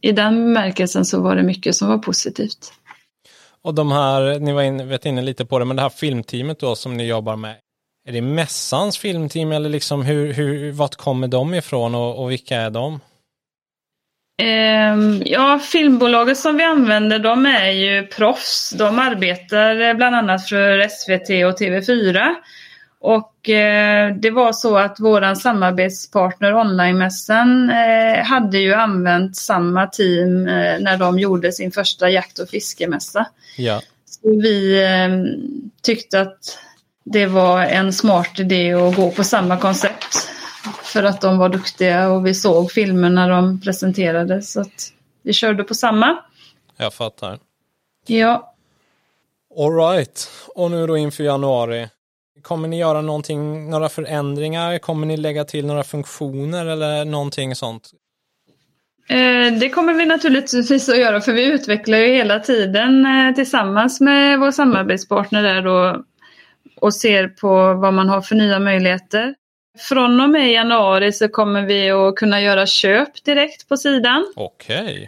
i 0.02 0.12
den 0.12 0.36
bemärkelsen 0.36 1.06
så 1.06 1.22
var 1.22 1.36
det 1.36 1.44
mycket 1.44 1.76
som 1.76 1.90
var 1.90 1.98
positivt. 1.98 2.74
Och 3.62 3.74
de 3.74 3.92
här, 3.92 4.40
ni 4.40 4.54
var 4.54 4.62
in, 4.62 4.88
vet 4.88 5.06
inne 5.06 5.22
lite 5.22 5.46
på 5.46 5.60
det, 5.60 5.66
men 5.66 5.76
det 5.76 5.82
här 5.82 5.90
filmteamet 5.90 6.60
då 6.60 6.76
som 6.76 6.98
ni 6.98 7.08
jobbar 7.08 7.36
med, 7.36 7.56
är 8.08 8.12
det 8.12 8.22
mässans 8.22 8.98
filmteam 8.98 9.52
eller 9.52 9.70
liksom 9.70 10.02
hur, 10.02 10.34
hur, 10.34 10.72
vart 10.72 10.96
kommer 10.96 11.28
de 11.28 11.54
ifrån 11.54 11.96
och, 11.96 12.24
och 12.24 12.32
vilka 12.32 12.58
är 12.58 12.70
de? 12.70 13.00
Um, 14.40 15.24
ja, 15.26 15.60
filmbolaget 15.60 16.38
som 16.38 16.58
vi 16.58 16.64
använder 16.64 17.20
de 17.20 17.46
är 17.46 17.72
ju 17.72 18.08
proffs. 18.08 18.74
De 18.78 19.00
arbetar 19.00 19.94
bland 19.94 20.16
annat 20.16 20.50
för 20.50 20.88
SVT 20.88 21.30
och 21.30 21.62
TV4. 21.62 22.36
Och 23.02 23.50
eh, 23.50 24.16
det 24.16 24.32
var 24.32 24.54
så 24.54 24.78
att 24.78 25.00
våran 25.00 25.36
samarbetspartner 25.36 26.54
Online-mässan 26.54 27.70
eh, 27.70 28.24
hade 28.24 28.58
ju 28.58 28.74
använt 28.74 29.36
samma 29.36 29.88
team 29.88 30.48
eh, 30.48 30.80
när 30.80 30.98
de 30.98 31.20
gjorde 31.20 31.52
sin 31.52 31.72
första 31.72 32.10
jakt 32.10 32.40
och 32.40 32.50
fiskemässa. 32.50 33.26
Ja. 33.58 33.82
Så 34.06 34.30
vi 34.30 34.84
eh, 34.84 35.10
tyckte 35.82 36.22
att 36.22 36.60
det 37.04 37.26
var 37.26 37.62
en 37.62 37.94
smart 37.94 38.40
idé 38.40 38.74
att 38.74 38.96
gå 38.96 39.12
på 39.12 39.24
samma 39.24 39.58
koncept. 39.58 40.29
För 40.84 41.04
att 41.04 41.22
de 41.22 41.38
var 41.38 41.50
duktiga 41.50 42.10
och 42.10 42.26
vi 42.26 42.34
såg 42.34 42.72
filmer 42.72 43.10
när 43.10 43.30
de 43.30 43.62
presenterade 43.62 44.42
så 44.42 44.62
att 44.62 44.94
vi 45.24 45.34
körde 45.34 45.64
på 45.64 45.74
samma. 45.74 46.18
Jag 46.78 46.94
fattar. 46.94 47.40
Ja. 48.08 48.54
Alright, 49.58 50.30
och 50.56 50.72
nu 50.72 50.88
då 50.88 50.98
inför 50.98 51.24
januari. 51.24 51.90
Kommer 52.42 52.68
ni 52.68 52.80
göra 52.80 53.02
någonting, 53.02 53.70
några 53.70 53.90
förändringar? 53.90 54.78
Kommer 54.78 55.08
ni 55.08 55.18
lägga 55.18 55.44
till 55.44 55.66
några 55.66 55.84
funktioner 55.84 56.66
eller 56.66 57.06
någonting 57.06 57.56
sånt? 57.56 57.92
Eh, 59.10 59.60
det 59.60 59.70
kommer 59.70 59.94
vi 59.94 60.06
naturligtvis 60.06 60.90
att 60.90 60.98
göra 60.98 61.22
för 61.22 61.34
vi 61.34 61.46
utvecklar 61.46 61.98
ju 61.98 62.14
hela 62.14 62.40
tiden 62.40 63.06
eh, 63.06 63.36
tillsammans 63.36 64.02
med 64.02 64.40
vår 64.40 64.52
samarbetspartner 64.52 65.44
där 65.44 65.62
då 65.62 66.04
och 66.76 66.94
ser 66.94 67.28
på 67.28 67.74
vad 67.74 67.94
man 67.94 68.10
har 68.10 68.22
för 68.22 68.36
nya 68.36 68.60
möjligheter. 68.60 69.36
Från 69.78 70.22
och 70.22 70.30
med 70.30 70.52
januari 70.52 71.12
så 71.12 71.28
kommer 71.28 71.62
vi 71.62 71.90
att 71.92 72.16
kunna 72.16 72.42
göra 72.42 72.66
köp 72.66 73.24
direkt 73.24 73.70
på 73.70 73.78
sidan. 73.78 74.26
Okej. 74.36 74.82
Okay. 74.82 75.08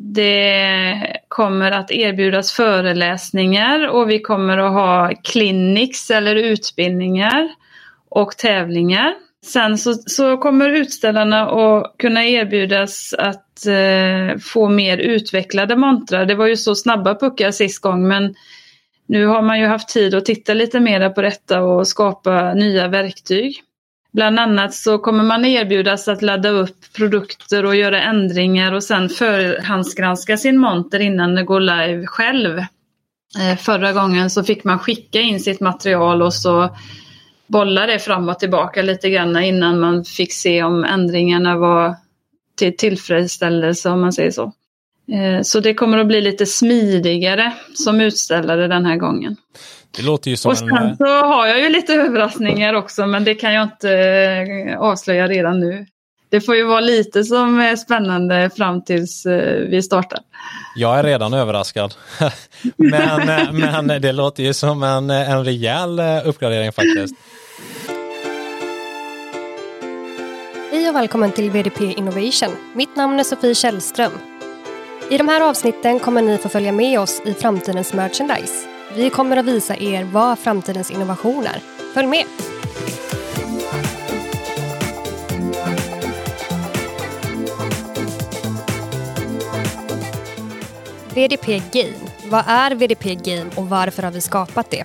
Det 0.00 1.16
kommer 1.28 1.70
att 1.70 1.90
erbjudas 1.90 2.52
föreläsningar 2.52 3.88
och 3.88 4.10
vi 4.10 4.20
kommer 4.20 4.58
att 4.58 4.72
ha 4.72 5.12
clinics 5.24 6.10
eller 6.10 6.36
utbildningar 6.36 7.48
och 8.08 8.36
tävlingar. 8.36 9.14
Sen 9.44 9.78
så, 9.78 9.94
så 9.94 10.36
kommer 10.36 10.70
utställarna 10.70 11.50
att 11.50 11.94
kunna 11.98 12.24
erbjudas 12.24 13.14
att 13.18 13.66
eh, 13.66 14.38
få 14.38 14.68
mer 14.68 14.98
utvecklade 14.98 15.76
montrar. 15.76 16.26
Det 16.26 16.34
var 16.34 16.46
ju 16.46 16.56
så 16.56 16.74
snabba 16.74 17.14
puckar 17.14 17.50
sist 17.50 17.82
gång 17.82 18.08
men 18.08 18.34
nu 19.06 19.26
har 19.26 19.42
man 19.42 19.60
ju 19.60 19.66
haft 19.66 19.88
tid 19.88 20.14
att 20.14 20.24
titta 20.24 20.54
lite 20.54 20.80
mer 20.80 21.10
på 21.10 21.22
detta 21.22 21.62
och 21.62 21.88
skapa 21.88 22.54
nya 22.54 22.88
verktyg. 22.88 23.62
Bland 24.18 24.38
annat 24.38 24.74
så 24.74 24.98
kommer 24.98 25.24
man 25.24 25.44
erbjudas 25.44 26.08
att 26.08 26.22
ladda 26.22 26.48
upp 26.48 26.92
produkter 26.92 27.66
och 27.66 27.76
göra 27.76 28.02
ändringar 28.02 28.72
och 28.72 28.84
sen 28.84 29.08
förhandsgranska 29.08 30.36
sin 30.36 30.58
monter 30.58 31.00
innan 31.00 31.34
det 31.34 31.44
går 31.44 31.60
live 31.60 32.06
själv. 32.06 32.58
Eh, 33.38 33.58
förra 33.58 33.92
gången 33.92 34.30
så 34.30 34.44
fick 34.44 34.64
man 34.64 34.78
skicka 34.78 35.20
in 35.20 35.40
sitt 35.40 35.60
material 35.60 36.22
och 36.22 36.34
så 36.34 36.76
bolla 37.46 37.86
det 37.86 37.98
fram 37.98 38.28
och 38.28 38.38
tillbaka 38.38 38.82
lite 38.82 39.10
grann 39.10 39.42
innan 39.42 39.80
man 39.80 40.04
fick 40.04 40.32
se 40.32 40.62
om 40.62 40.84
ändringarna 40.84 41.56
var 41.56 41.96
till 42.56 42.76
tillfredsställelse 42.76 43.90
om 43.90 44.00
man 44.00 44.12
säger 44.12 44.30
så. 44.30 44.52
Eh, 45.12 45.42
så 45.42 45.60
det 45.60 45.74
kommer 45.74 45.98
att 45.98 46.06
bli 46.06 46.20
lite 46.20 46.46
smidigare 46.46 47.52
som 47.74 48.00
utställare 48.00 48.68
den 48.68 48.86
här 48.86 48.96
gången. 48.96 49.36
Det 49.96 50.02
låter 50.02 50.30
ju 50.30 50.36
som 50.36 50.50
och 50.50 50.58
sen 50.58 50.68
en... 50.68 50.96
så 50.96 51.04
har 51.04 51.46
jag 51.46 51.60
ju 51.60 51.68
lite 51.68 51.94
överraskningar 51.94 52.74
också 52.74 53.06
men 53.06 53.24
det 53.24 53.34
kan 53.34 53.54
jag 53.54 53.62
inte 53.62 53.92
eh, 53.92 54.78
avslöja 54.78 55.28
redan 55.28 55.60
nu. 55.60 55.86
det 56.30 56.40
får 56.40 56.56
ju 56.56 56.64
vara 56.64 56.80
lite 56.80 57.24
som 57.24 57.60
är 57.60 57.76
spännande 57.76 58.50
fram 58.56 58.84
tills 58.84 59.26
eh, 59.26 59.68
vi 59.68 59.82
startar. 59.82 60.18
Jag 60.76 60.98
är 60.98 61.02
redan 61.02 61.34
överraskad. 61.34 61.94
men, 62.76 63.28
eh, 63.28 63.52
men 63.52 64.02
det 64.02 64.12
låter 64.12 64.42
ju 64.42 64.54
som 64.54 64.82
en, 64.82 65.10
en 65.10 65.44
rejäl 65.44 65.98
eh, 65.98 66.28
uppgradering 66.28 66.72
faktiskt. 66.72 67.14
Hej 70.70 70.88
och 70.88 70.94
välkommen 70.94 71.32
till 71.32 71.50
VDP 71.50 71.80
Innovation. 71.80 72.56
Mitt 72.74 72.96
namn 72.96 73.20
är 73.20 73.24
Sofie 73.24 73.54
Källström. 73.54 74.12
I 75.10 75.18
de 75.18 75.28
här 75.28 75.40
avsnitten 75.40 75.98
kommer 75.98 76.22
ni 76.22 76.38
få 76.38 76.48
följa 76.48 76.72
med 76.72 77.00
oss 77.00 77.22
i 77.24 77.34
framtidens 77.34 77.92
merchandise. 77.92 78.68
Vi 78.94 79.10
kommer 79.10 79.36
att 79.36 79.44
visa 79.44 79.76
er 79.76 80.04
vad 80.04 80.38
framtidens 80.38 80.90
innovation 80.90 81.46
är. 81.46 81.60
Följ 81.94 82.06
med! 82.06 82.24
VDP 91.14 91.62
Game. 91.72 91.94
Vad 92.30 92.44
är 92.46 92.74
VDP 92.74 93.14
Game 93.14 93.50
och 93.56 93.68
varför 93.68 94.02
har 94.02 94.10
vi 94.10 94.20
skapat 94.20 94.70
det? 94.70 94.84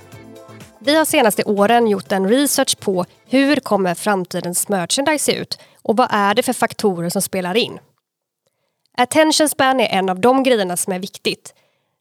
Vi 0.79 0.95
har 0.95 1.05
senaste 1.05 1.43
åren 1.43 1.87
gjort 1.87 2.11
en 2.11 2.29
research 2.29 2.79
på 2.79 3.05
hur 3.29 3.55
kommer 3.55 3.95
framtidens 3.95 4.69
merchandise 4.69 5.25
se 5.25 5.35
ut 5.35 5.59
och 5.81 5.97
vad 5.97 6.07
är 6.11 6.33
det 6.33 6.43
för 6.43 6.53
faktorer 6.53 7.09
som 7.09 7.21
spelar 7.21 7.57
in? 7.57 7.79
Attention 8.97 9.49
span 9.49 9.79
är 9.79 9.87
en 9.87 10.09
av 10.09 10.19
de 10.19 10.43
grejerna 10.43 10.77
som 10.77 10.93
är 10.93 10.99
viktigt. 10.99 11.53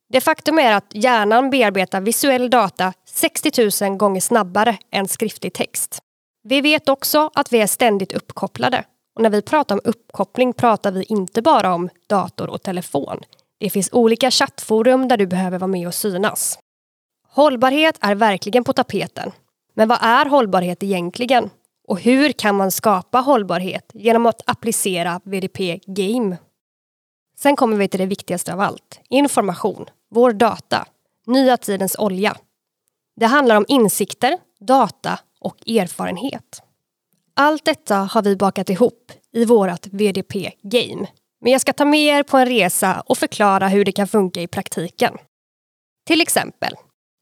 Det 0.08 0.20
faktum 0.20 0.58
är 0.58 0.72
att 0.72 0.94
hjärnan 0.94 1.50
bearbetar 1.50 2.00
visuell 2.00 2.50
data 2.50 2.92
60 3.06 3.84
000 3.88 3.96
gånger 3.96 4.20
snabbare 4.20 4.78
än 4.90 5.08
skriftlig 5.08 5.52
text. 5.52 5.98
Vi 6.44 6.60
vet 6.60 6.88
också 6.88 7.30
att 7.34 7.52
vi 7.52 7.60
är 7.60 7.66
ständigt 7.66 8.12
uppkopplade. 8.12 8.84
Och 9.14 9.22
när 9.22 9.30
vi 9.30 9.42
pratar 9.42 9.74
om 9.74 9.80
uppkoppling 9.84 10.52
pratar 10.52 10.92
vi 10.92 11.02
inte 11.02 11.42
bara 11.42 11.74
om 11.74 11.88
dator 12.08 12.50
och 12.50 12.62
telefon. 12.62 13.20
Det 13.60 13.70
finns 13.70 13.88
olika 13.92 14.30
chattforum 14.30 15.08
där 15.08 15.16
du 15.16 15.26
behöver 15.26 15.58
vara 15.58 15.68
med 15.68 15.86
och 15.86 15.94
synas. 15.94 16.58
Hållbarhet 17.28 17.98
är 18.00 18.14
verkligen 18.14 18.64
på 18.64 18.72
tapeten. 18.72 19.32
Men 19.74 19.88
vad 19.88 19.98
är 20.02 20.26
hållbarhet 20.26 20.82
egentligen? 20.82 21.50
Och 21.88 22.00
hur 22.00 22.32
kan 22.32 22.54
man 22.54 22.70
skapa 22.70 23.18
hållbarhet 23.18 23.90
genom 23.94 24.26
att 24.26 24.42
applicera 24.46 25.20
VDP 25.24 25.80
Game? 25.86 26.36
Sen 27.42 27.56
kommer 27.56 27.76
vi 27.76 27.88
till 27.88 28.00
det 28.00 28.06
viktigaste 28.06 28.52
av 28.52 28.60
allt. 28.60 29.00
Information. 29.08 29.86
Vår 30.10 30.32
data. 30.32 30.86
Nya 31.26 31.56
tidens 31.56 31.96
olja. 31.98 32.36
Det 33.16 33.26
handlar 33.26 33.56
om 33.56 33.64
insikter, 33.68 34.38
data 34.60 35.18
och 35.40 35.68
erfarenhet. 35.68 36.62
Allt 37.34 37.64
detta 37.64 37.96
har 37.96 38.22
vi 38.22 38.36
bakat 38.36 38.70
ihop 38.70 39.12
i 39.32 39.44
vårt 39.44 39.86
VDP 39.86 40.52
Game. 40.62 41.06
Men 41.40 41.52
jag 41.52 41.60
ska 41.60 41.72
ta 41.72 41.84
med 41.84 42.00
er 42.00 42.22
på 42.22 42.36
en 42.36 42.46
resa 42.46 43.02
och 43.06 43.18
förklara 43.18 43.68
hur 43.68 43.84
det 43.84 43.92
kan 43.92 44.08
funka 44.08 44.42
i 44.42 44.46
praktiken. 44.46 45.16
Till 46.06 46.20
exempel, 46.20 46.74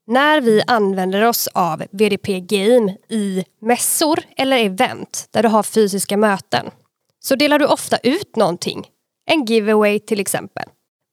när 0.07 0.41
vi 0.41 0.63
använder 0.67 1.23
oss 1.23 1.47
av 1.47 1.83
VDP 1.91 2.41
Game 2.41 2.97
i 3.09 3.45
mässor 3.61 4.21
eller 4.37 4.59
event 4.59 5.29
där 5.31 5.43
du 5.43 5.49
har 5.49 5.63
fysiska 5.63 6.17
möten 6.17 6.71
så 7.21 7.35
delar 7.35 7.59
du 7.59 7.67
ofta 7.67 7.97
ut 7.97 8.37
någonting. 8.37 8.87
En 9.33 9.45
giveaway 9.45 9.99
till 9.99 10.21
exempel. 10.21 10.65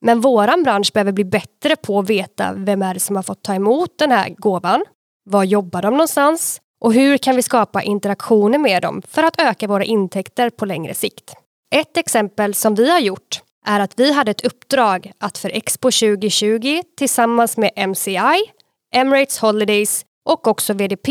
Men 0.06 0.22
våran 0.22 0.64
bransch 0.64 0.94
behöver 0.94 1.12
bli 1.12 1.26
bättre 1.26 1.76
på 1.76 2.00
att 2.00 2.10
veta 2.10 2.54
vem 2.54 2.82
är 2.82 2.94
det 2.94 3.00
som 3.00 3.16
har 3.16 3.24
fått 3.24 3.44
ta 3.44 3.54
emot 3.54 3.98
den 3.98 4.12
här 4.12 4.30
gåvan. 4.30 4.86
Var 5.30 5.44
jobbar 5.44 5.82
de 5.82 5.94
någonstans? 5.94 6.62
Och 6.82 6.94
hur 6.94 7.18
kan 7.18 7.36
vi 7.36 7.42
skapa 7.42 7.82
interaktioner 7.82 8.58
med 8.58 8.82
dem 8.82 9.02
för 9.08 9.24
att 9.24 9.42
öka 9.42 9.68
våra 9.68 9.84
intäkter 9.84 10.50
på 10.50 10.66
längre 10.66 10.94
sikt? 10.94 11.34
Ett 11.76 11.98
exempel 11.98 12.54
som 12.54 12.76
vi 12.76 12.92
har 12.92 13.00
gjort 13.00 13.42
är 13.66 13.80
att 13.80 14.00
vi 14.00 14.12
hade 14.14 14.32
ett 14.32 14.46
uppdrag 14.46 15.12
att 15.18 15.38
för 15.38 15.50
Expo 15.50 15.92
2020 15.92 16.82
tillsammans 16.98 17.58
med 17.58 17.90
MCI, 17.90 18.52
Emirates 18.96 19.40
Holidays 19.40 20.06
och 20.30 20.48
också 20.48 20.74
VDP 20.74 21.10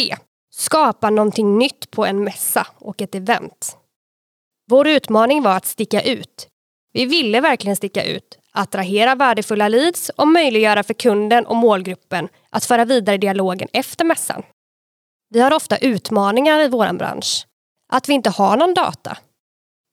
skapa 0.55 1.11
någonting 1.11 1.59
nytt 1.59 1.91
på 1.91 2.07
en 2.07 2.25
mässa 2.25 2.67
och 2.79 3.03
ett 3.03 3.15
event. 3.15 3.77
Vår 4.71 4.89
utmaning 4.89 5.43
var 5.43 5.57
att 5.57 5.67
sticka 5.67 6.03
ut. 6.03 6.49
Vi 6.97 7.07
ville 7.07 7.41
verkligen 7.41 7.77
sticka 7.77 8.05
ut, 8.05 8.39
attrahera 8.53 9.15
värdefulla 9.15 9.69
leads 9.69 10.09
och 10.09 10.29
möjliggöra 10.29 10.83
för 10.83 10.95
kunden 10.95 11.47
och 11.47 11.57
målgruppen 11.57 12.29
att 12.51 12.65
föra 12.65 12.85
vidare 12.85 13.17
dialogen 13.17 13.69
efter 13.73 14.05
mässan. 14.05 14.43
Vi 15.31 15.41
har 15.41 15.55
ofta 15.55 15.77
utmaningar 15.77 16.61
i 16.61 16.69
vår 16.69 16.93
bransch. 16.93 17.47
Att 17.93 18.09
vi 18.09 18.13
inte 18.13 18.31
har 18.31 18.57
någon 18.57 18.75
data. 18.75 19.19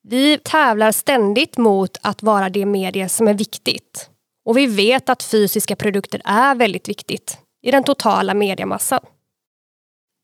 Vi 0.04 0.38
tävlar 0.38 0.92
ständigt 0.92 1.58
mot 1.58 1.98
att 2.02 2.24
vara 2.24 2.50
det 2.50 2.66
medie 2.66 3.10
som 3.10 3.28
är 3.28 3.34
viktigt. 3.34 4.10
Och 4.46 4.58
vi 4.58 4.68
vet 4.68 5.10
att 5.10 5.24
fysiska 5.24 5.76
produkter 5.76 6.22
är 6.26 6.56
väldigt 6.56 6.90
viktigt 6.90 7.38
i 7.62 7.72
den 7.72 7.84
totala 7.84 8.34
mediemassan. 8.34 9.06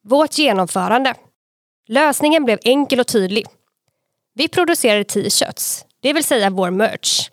Vårt 0.07 0.37
genomförande. 0.37 1.15
Lösningen 1.87 2.45
blev 2.45 2.59
enkel 2.61 2.99
och 2.99 3.07
tydlig. 3.07 3.45
Vi 4.35 4.47
producerade 4.47 5.03
t-shirts, 5.03 5.85
det 6.01 6.13
vill 6.13 6.23
säga 6.23 6.49
vår 6.49 6.71
merch. 6.71 7.29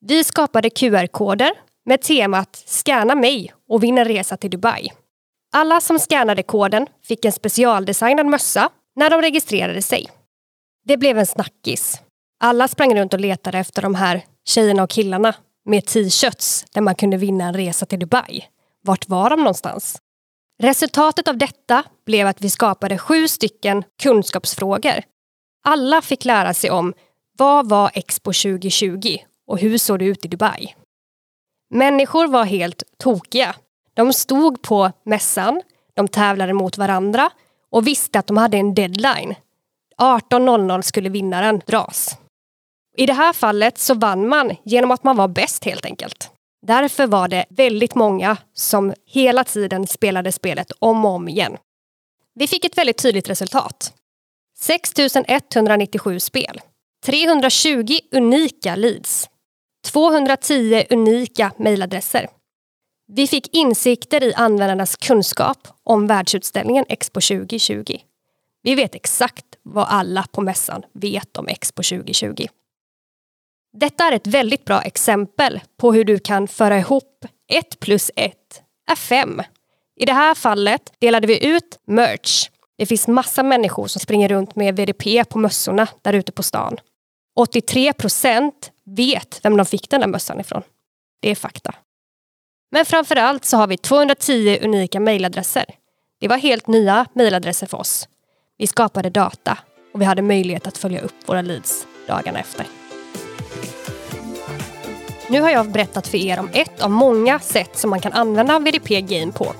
Vi 0.00 0.24
skapade 0.24 0.70
QR-koder 0.70 1.50
med 1.84 2.02
temat 2.02 2.62
Scanna 2.66 3.14
mig 3.14 3.52
och 3.68 3.82
vinn 3.82 3.98
en 3.98 4.04
resa 4.04 4.36
till 4.36 4.50
Dubai. 4.50 4.92
Alla 5.52 5.80
som 5.80 5.98
scannade 5.98 6.42
koden 6.42 6.86
fick 7.02 7.24
en 7.24 7.32
specialdesignad 7.32 8.26
mössa 8.26 8.70
när 8.96 9.10
de 9.10 9.22
registrerade 9.22 9.82
sig. 9.82 10.06
Det 10.84 10.96
blev 10.96 11.18
en 11.18 11.26
snackis. 11.26 12.00
Alla 12.40 12.68
sprang 12.68 12.94
runt 12.94 13.14
och 13.14 13.20
letade 13.20 13.58
efter 13.58 13.82
de 13.82 13.94
här 13.94 14.24
tjejerna 14.48 14.82
och 14.82 14.90
killarna 14.90 15.34
med 15.64 15.86
t-shirts 15.86 16.64
där 16.72 16.80
man 16.80 16.94
kunde 16.94 17.16
vinna 17.16 17.44
en 17.44 17.54
resa 17.54 17.86
till 17.86 17.98
Dubai. 17.98 18.44
Vart 18.82 19.08
var 19.08 19.30
de 19.30 19.38
någonstans? 19.38 19.98
Resultatet 20.62 21.28
av 21.28 21.38
detta 21.38 21.84
blev 22.06 22.26
att 22.26 22.40
vi 22.40 22.50
skapade 22.50 22.98
sju 22.98 23.28
stycken 23.28 23.84
kunskapsfrågor. 24.02 25.02
Alla 25.64 26.02
fick 26.02 26.24
lära 26.24 26.54
sig 26.54 26.70
om 26.70 26.94
vad 27.38 27.68
var 27.68 27.90
Expo 27.94 28.32
2020 28.32 29.18
och 29.46 29.58
hur 29.58 29.78
såg 29.78 29.98
det 29.98 30.04
ut 30.04 30.24
i 30.24 30.28
Dubai? 30.28 30.74
Människor 31.70 32.26
var 32.26 32.44
helt 32.44 32.82
tokiga. 32.98 33.54
De 33.94 34.12
stod 34.12 34.62
på 34.62 34.92
mässan, 35.04 35.62
de 35.94 36.08
tävlade 36.08 36.52
mot 36.52 36.78
varandra 36.78 37.30
och 37.70 37.86
visste 37.86 38.18
att 38.18 38.26
de 38.26 38.36
hade 38.36 38.56
en 38.56 38.74
deadline. 38.74 39.34
18.00 39.98 40.82
skulle 40.82 41.08
vinnaren 41.08 41.60
dras. 41.66 42.18
I 42.96 43.06
det 43.06 43.12
här 43.12 43.32
fallet 43.32 43.78
så 43.78 43.94
vann 43.94 44.28
man 44.28 44.56
genom 44.64 44.90
att 44.90 45.04
man 45.04 45.16
var 45.16 45.28
bäst 45.28 45.64
helt 45.64 45.84
enkelt. 45.84 46.30
Därför 46.66 47.06
var 47.06 47.28
det 47.28 47.44
väldigt 47.48 47.94
många 47.94 48.36
som 48.54 48.94
hela 49.06 49.44
tiden 49.44 49.86
spelade 49.86 50.32
spelet 50.32 50.72
om 50.78 51.04
och 51.04 51.10
om 51.10 51.28
igen. 51.28 51.56
Vi 52.34 52.46
fick 52.46 52.64
ett 52.64 52.78
väldigt 52.78 53.02
tydligt 53.02 53.30
resultat. 53.30 53.92
6 54.58 54.92
197 55.28 56.20
spel. 56.20 56.60
320 57.06 57.98
unika 58.12 58.76
leads. 58.76 59.28
210 59.92 60.84
unika 60.90 61.52
mejladresser. 61.56 62.28
Vi 63.08 63.26
fick 63.26 63.54
insikter 63.54 64.24
i 64.24 64.34
användarnas 64.34 64.96
kunskap 64.96 65.68
om 65.82 66.06
världsutställningen 66.06 66.84
Expo 66.88 67.20
2020. 67.20 67.98
Vi 68.62 68.74
vet 68.74 68.94
exakt 68.94 69.44
vad 69.62 69.86
alla 69.88 70.26
på 70.32 70.40
mässan 70.40 70.82
vet 70.92 71.36
om 71.36 71.48
Expo 71.48 71.82
2020. 71.82 72.46
Detta 73.72 74.04
är 74.04 74.12
ett 74.12 74.26
väldigt 74.26 74.64
bra 74.64 74.82
exempel 74.82 75.60
på 75.76 75.92
hur 75.92 76.04
du 76.04 76.18
kan 76.18 76.48
föra 76.48 76.78
ihop 76.78 77.24
1 77.48 77.80
plus 77.80 78.10
1 78.16 78.34
är 78.90 78.96
5. 78.96 79.42
I 79.96 80.04
det 80.04 80.12
här 80.12 80.34
fallet 80.34 80.92
delade 80.98 81.26
vi 81.26 81.46
ut 81.46 81.78
merch. 81.86 82.48
Det 82.78 82.86
finns 82.86 83.08
massa 83.08 83.42
människor 83.42 83.86
som 83.86 84.00
springer 84.00 84.28
runt 84.28 84.56
med 84.56 84.76
VDP 84.76 85.24
på 85.24 85.38
mössorna 85.38 85.88
där 86.02 86.12
ute 86.12 86.32
på 86.32 86.42
stan. 86.42 86.78
83 87.36 87.92
procent 87.92 88.70
vet 88.84 89.40
vem 89.42 89.56
de 89.56 89.66
fick 89.66 89.90
den 89.90 90.00
där 90.00 90.08
mössan 90.08 90.40
ifrån. 90.40 90.62
Det 91.22 91.30
är 91.30 91.34
fakta. 91.34 91.74
Men 92.72 92.84
framför 92.84 93.16
allt 93.16 93.44
så 93.44 93.56
har 93.56 93.66
vi 93.66 93.76
210 93.76 94.58
unika 94.62 95.00
mejladresser. 95.00 95.64
Det 96.20 96.28
var 96.28 96.36
helt 96.36 96.66
nya 96.66 97.06
mejladresser 97.12 97.66
för 97.66 97.78
oss. 97.78 98.08
Vi 98.58 98.66
skapade 98.66 99.10
data 99.10 99.58
och 99.94 100.00
vi 100.00 100.04
hade 100.04 100.22
möjlighet 100.22 100.66
att 100.66 100.78
följa 100.78 101.00
upp 101.00 101.14
våra 101.28 101.42
leads 101.42 101.86
dagarna 102.06 102.40
efter. 102.40 102.66
Nu 105.30 105.40
har 105.40 105.50
jag 105.50 105.70
berättat 105.70 106.08
för 106.08 106.18
er 106.18 106.38
om 106.38 106.50
ett 106.52 106.80
av 106.80 106.90
många 106.90 107.38
sätt 107.38 107.78
som 107.78 107.90
man 107.90 108.00
kan 108.00 108.12
använda 108.12 108.58
VDP 108.58 109.00
Game 109.00 109.32
på. 109.32 109.54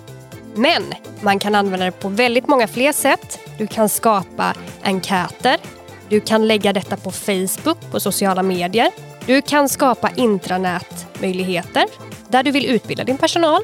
Men 0.55 0.83
man 1.21 1.39
kan 1.39 1.55
använda 1.55 1.85
det 1.85 1.93
på 1.93 2.09
väldigt 2.09 2.49
många 2.49 2.69
fler 2.69 2.93
sätt. 2.93 3.39
Du 3.59 3.67
kan 3.67 3.89
skapa 3.89 4.55
enkäter. 4.83 5.76
Du 6.09 6.21
kan 6.21 6.47
lägga 6.47 6.73
detta 6.73 6.97
på 6.97 7.11
Facebook, 7.11 7.91
på 7.91 8.01
sociala 8.01 8.43
medier. 8.43 8.91
Du 9.27 9.43
kan 9.43 9.69
skapa 9.69 10.11
intranätmöjligheter 10.17 11.85
där 12.29 12.43
du 12.43 12.51
vill 12.51 12.67
utbilda 12.67 13.05
din 13.05 13.19
personal. 13.19 13.63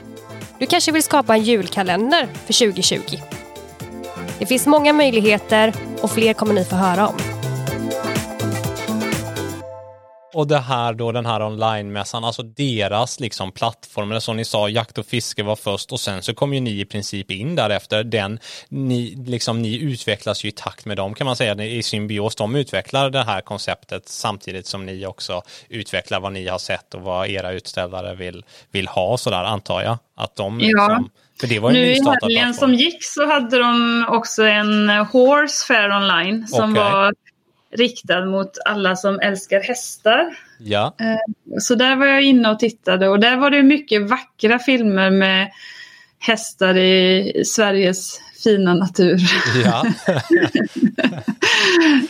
Du 0.59 0.67
kanske 0.67 0.93
vill 0.93 1.03
skapa 1.03 1.35
en 1.35 1.43
julkalender 1.43 2.29
för 2.47 2.67
2020. 2.67 3.01
Det 4.39 4.47
finns 4.47 4.67
många 4.67 4.93
möjligheter 4.93 5.73
och 6.01 6.11
fler 6.11 6.33
kommer 6.33 6.55
ni 6.55 6.65
få 6.65 6.77
höra 6.77 7.09
om. 7.09 7.32
Och 10.35 10.47
det 10.47 10.59
här 10.59 10.95
då, 10.95 11.13
den 11.13 11.27
här 11.27 11.43
online-mässan, 11.43 12.25
alltså 12.25 12.43
deras 12.43 13.21
liksom 13.21 13.53
plattform, 13.53 14.21
som 14.21 14.37
ni 14.37 14.45
sa, 14.45 14.69
jakt 14.69 14.99
och 14.99 15.07
fiske 15.07 15.43
var 15.43 15.57
först 15.57 15.93
och 15.93 16.01
sen 16.01 16.23
så 16.23 16.35
kom 16.35 16.55
ju 16.55 16.61
ni 16.61 16.81
i 16.81 16.85
princip 16.85 17.31
in 17.31 17.55
därefter. 17.55 18.05
Den, 18.05 18.39
ni, 18.69 19.25
liksom, 19.27 19.63
ni 19.63 19.83
utvecklas 19.83 20.45
ju 20.45 20.49
i 20.49 20.53
takt 20.53 20.85
med 20.85 20.97
dem 20.97 21.15
kan 21.15 21.25
man 21.25 21.37
säga, 21.37 21.65
i 21.65 21.83
symbios. 21.83 22.37
De 22.37 22.57
utvecklar 22.57 23.11
det 23.11 23.25
här 23.25 23.41
konceptet 23.41 24.09
samtidigt 24.09 24.67
som 24.67 24.87
ni 24.87 25.07
också 25.07 25.43
utvecklar 25.69 26.21
vad 26.21 26.33
ni 26.33 26.49
har 26.49 26.59
sett 26.59 26.95
och 26.95 27.01
vad 27.01 27.29
era 27.29 27.53
utställare 27.53 28.15
vill, 28.15 28.45
vill 28.71 28.89
ha 28.89 29.19
sådär, 29.19 29.45
antar 29.45 29.83
jag. 29.83 29.99
Att 30.17 30.37
de 30.37 30.59
liksom, 30.59 30.79
Ja. 30.79 31.05
För 31.41 31.47
det 31.47 31.59
var 31.59 31.71
ju 31.71 31.81
Nu 31.81 31.93
i 31.93 32.01
helgen 32.23 32.55
som 32.55 32.75
gick 32.75 33.05
så 33.05 33.27
hade 33.27 33.59
de 33.59 34.05
också 34.09 34.43
en 34.43 34.89
Horse 34.89 35.67
Fair 35.67 35.91
online 35.91 36.49
som 36.49 36.71
Okej. 36.71 36.83
var 36.83 37.15
riktad 37.73 38.25
mot 38.25 38.59
alla 38.65 38.97
som 38.97 39.21
älskar 39.21 39.61
hästar. 39.61 40.39
Ja, 40.59 40.95
Så 41.59 41.75
där 41.75 41.97
var 41.97 42.07
jag 42.07 42.23
inne 42.23 42.51
och 42.51 42.59
tittade 42.59 43.09
och 43.09 43.21
där 43.21 43.37
var 43.37 43.51
det 43.51 43.63
mycket 43.63 44.11
vackra 44.11 44.59
filmer 44.59 45.11
med 45.11 45.51
hästar 46.19 46.77
i 46.77 47.43
Sveriges 47.47 48.21
fina 48.45 48.75
natur. 48.75 49.21
ja. 49.65 49.85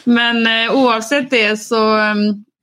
Men 0.04 0.46
eh, 0.46 0.74
oavsett 0.74 1.30
det 1.30 1.56
så 1.56 1.98
eh, 1.98 2.14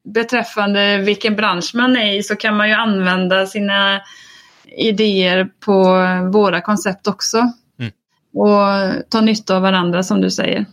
beträffande 0.04 0.98
vilken 0.98 1.36
bransch 1.36 1.72
man 1.74 1.98
är 1.98 2.14
i 2.14 2.24
så 2.24 2.36
kan 2.36 2.58
man 2.58 2.68
ju 2.68 2.74
använda 2.74 3.46
sina 3.46 4.02
idéer 4.78 5.50
på 5.60 5.84
våra 6.32 6.62
koncept 6.62 7.08
också. 7.08 7.38
Mm. 7.80 7.92
Och 8.34 9.10
ta 9.10 9.22
nytta 9.22 9.56
av 9.56 9.62
varandra 9.62 10.04
som 10.04 10.22
du 10.22 10.30
säger. 10.30 10.66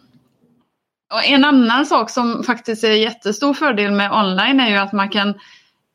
Och 1.14 1.24
en 1.24 1.44
annan 1.44 1.86
sak 1.86 2.10
som 2.10 2.42
faktiskt 2.42 2.84
är 2.84 2.90
jättestor 2.90 3.54
fördel 3.54 3.92
med 3.92 4.12
online 4.12 4.60
är 4.60 4.68
ju 4.70 4.76
att 4.76 4.92
man 4.92 5.08
kan 5.08 5.34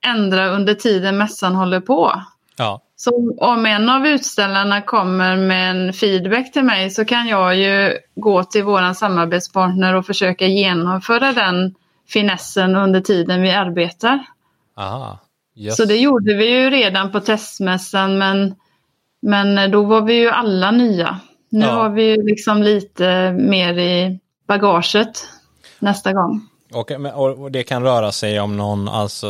ändra 0.06 0.48
under 0.50 0.74
tiden 0.74 1.18
mässan 1.18 1.56
håller 1.56 1.80
på. 1.80 2.22
ja. 2.58 2.82
Så 2.96 3.36
om 3.38 3.66
en 3.66 3.90
av 3.90 4.08
utställarna 4.08 4.82
kommer 4.82 5.36
med 5.38 5.72
en 5.72 5.94
feedback 5.94 6.52
till 6.52 6.64
mig 6.64 6.90
så 6.90 7.06
kan 7.06 7.28
jag 7.28 7.56
ju 7.56 7.98
gå 8.16 8.44
till 8.44 8.64
våran 8.64 8.96
samarbetspartner 8.96 9.96
och 9.96 10.06
försöka 10.06 10.46
genomföra 10.46 11.32
den 11.34 11.76
finessen 12.10 12.76
under 12.76 13.02
tiden 13.02 13.42
vi 13.42 13.52
arbetar. 13.52 14.20
Aha. 14.78 15.20
Yes. 15.56 15.78
Så 15.78 15.86
det 15.86 15.96
gjorde 15.98 16.34
vi 16.34 16.50
ju 16.50 16.70
redan 16.70 17.12
på 17.12 17.20
testmässan 17.20 18.18
men, 18.18 18.56
men 19.22 19.72
då 19.72 19.84
var 19.84 20.02
vi 20.02 20.14
ju 20.14 20.30
alla 20.30 20.72
nya. 20.72 21.20
Nu 21.50 21.66
Ja. 21.66 21.72
har 21.72 21.90
vi 21.90 22.04
ju 22.04 22.24
liksom 22.24 22.64
lite 22.64 23.32
mer 23.32 23.74
i 23.78 24.20
bagaget 24.52 25.26
nästa 25.80 26.14
gång. 26.14 26.48
Och, 26.74 26.92
och 27.42 27.52
det 27.52 27.64
kan 27.64 27.84
röra 27.84 28.12
sig 28.12 28.40
om 28.40 28.58
någon, 28.58 28.88
alltså, 28.90 29.28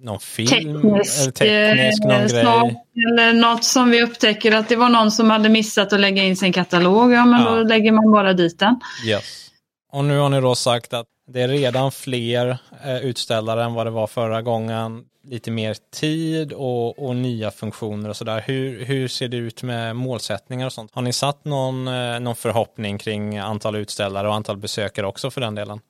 någon 0.00 0.20
film? 0.20 0.48
Teknisk, 0.48 1.20
eller 1.20 1.32
teknisk 1.32 2.04
någon 2.04 2.12
eh, 2.12 2.44
sak 2.44 2.72
eller 3.08 3.32
något 3.32 3.64
som 3.64 3.90
vi 3.90 4.02
upptäcker 4.02 4.54
att 4.54 4.68
det 4.68 4.76
var 4.76 4.88
någon 4.88 5.10
som 5.10 5.30
hade 5.30 5.48
missat 5.48 5.92
att 5.92 6.00
lägga 6.00 6.22
in 6.22 6.36
sin 6.36 6.52
katalog. 6.52 7.12
Ja, 7.12 7.24
men 7.24 7.42
Ja. 7.42 7.50
då 7.50 7.62
lägger 7.62 7.92
man 7.92 8.12
bara 8.12 8.32
dit 8.32 8.58
den. 8.58 8.80
Yes. 9.06 9.50
Och 9.92 10.04
nu 10.04 10.18
har 10.18 10.28
ni 10.28 10.40
då 10.40 10.54
sagt 10.54 10.92
att 10.94 11.06
det 11.32 11.40
är 11.40 11.48
redan 11.48 11.92
fler 11.92 12.58
eh, 12.84 12.96
utställare 12.96 13.64
än 13.64 13.74
vad 13.74 13.86
det 13.86 13.90
var 13.90 14.06
förra 14.06 14.42
gången. 14.42 15.04
Lite 15.30 15.50
mer 15.50 15.76
tid 16.00 16.52
och, 16.52 17.06
och 17.08 17.16
nya 17.16 17.50
funktioner 17.50 18.08
och 18.08 18.16
sådär. 18.16 18.44
Hur, 18.46 18.84
hur 18.84 19.08
ser 19.08 19.28
det 19.28 19.36
ut 19.36 19.62
med 19.62 19.96
målsättningar 19.96 20.66
och 20.66 20.72
sånt? 20.72 20.90
Har 20.94 21.02
ni 21.02 21.12
satt 21.12 21.44
någon, 21.44 21.88
eh, 21.88 22.20
någon 22.20 22.36
förhoppning 22.36 22.98
kring 22.98 23.38
antal 23.38 23.76
utställare 23.76 24.28
och 24.28 24.34
antal 24.34 24.56
besökare 24.56 25.06
också 25.06 25.30
för 25.30 25.40
den 25.40 25.54
delen? 25.54 25.80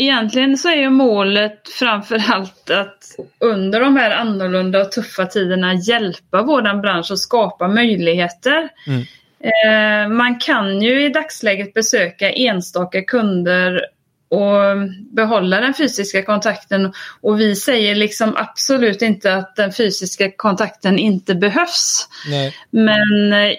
Egentligen 0.00 0.56
så 0.56 0.68
är 0.68 0.76
ju 0.76 0.90
målet 0.90 1.68
framför 1.78 2.22
allt 2.32 2.70
att 2.70 3.16
under 3.40 3.80
de 3.80 3.96
här 3.96 4.10
annorlunda 4.10 4.80
och 4.80 4.92
tuffa 4.92 5.26
tiderna 5.26 5.74
hjälpa 5.74 6.42
våran 6.42 6.80
bransch 6.80 7.10
och 7.10 7.20
skapa 7.20 7.68
möjligheter. 7.68 8.68
Mm. 8.86 9.04
Eh, 9.40 10.16
man 10.16 10.38
kan 10.38 10.82
ju 10.82 11.04
i 11.04 11.08
dagsläget 11.08 11.74
besöka 11.74 12.30
enstaka 12.30 13.02
kunder 13.02 13.80
och 14.28 14.88
behålla 15.10 15.60
den 15.60 15.74
fysiska 15.74 16.22
kontakten. 16.22 16.92
Och 17.20 17.40
vi 17.40 17.56
säger 17.56 17.94
liksom 17.94 18.36
absolut 18.36 19.02
inte 19.02 19.34
att 19.34 19.56
den 19.56 19.72
fysiska 19.72 20.30
kontakten 20.36 20.98
inte 20.98 21.34
behövs. 21.34 22.08
Nej. 22.28 22.54
Men 22.70 23.10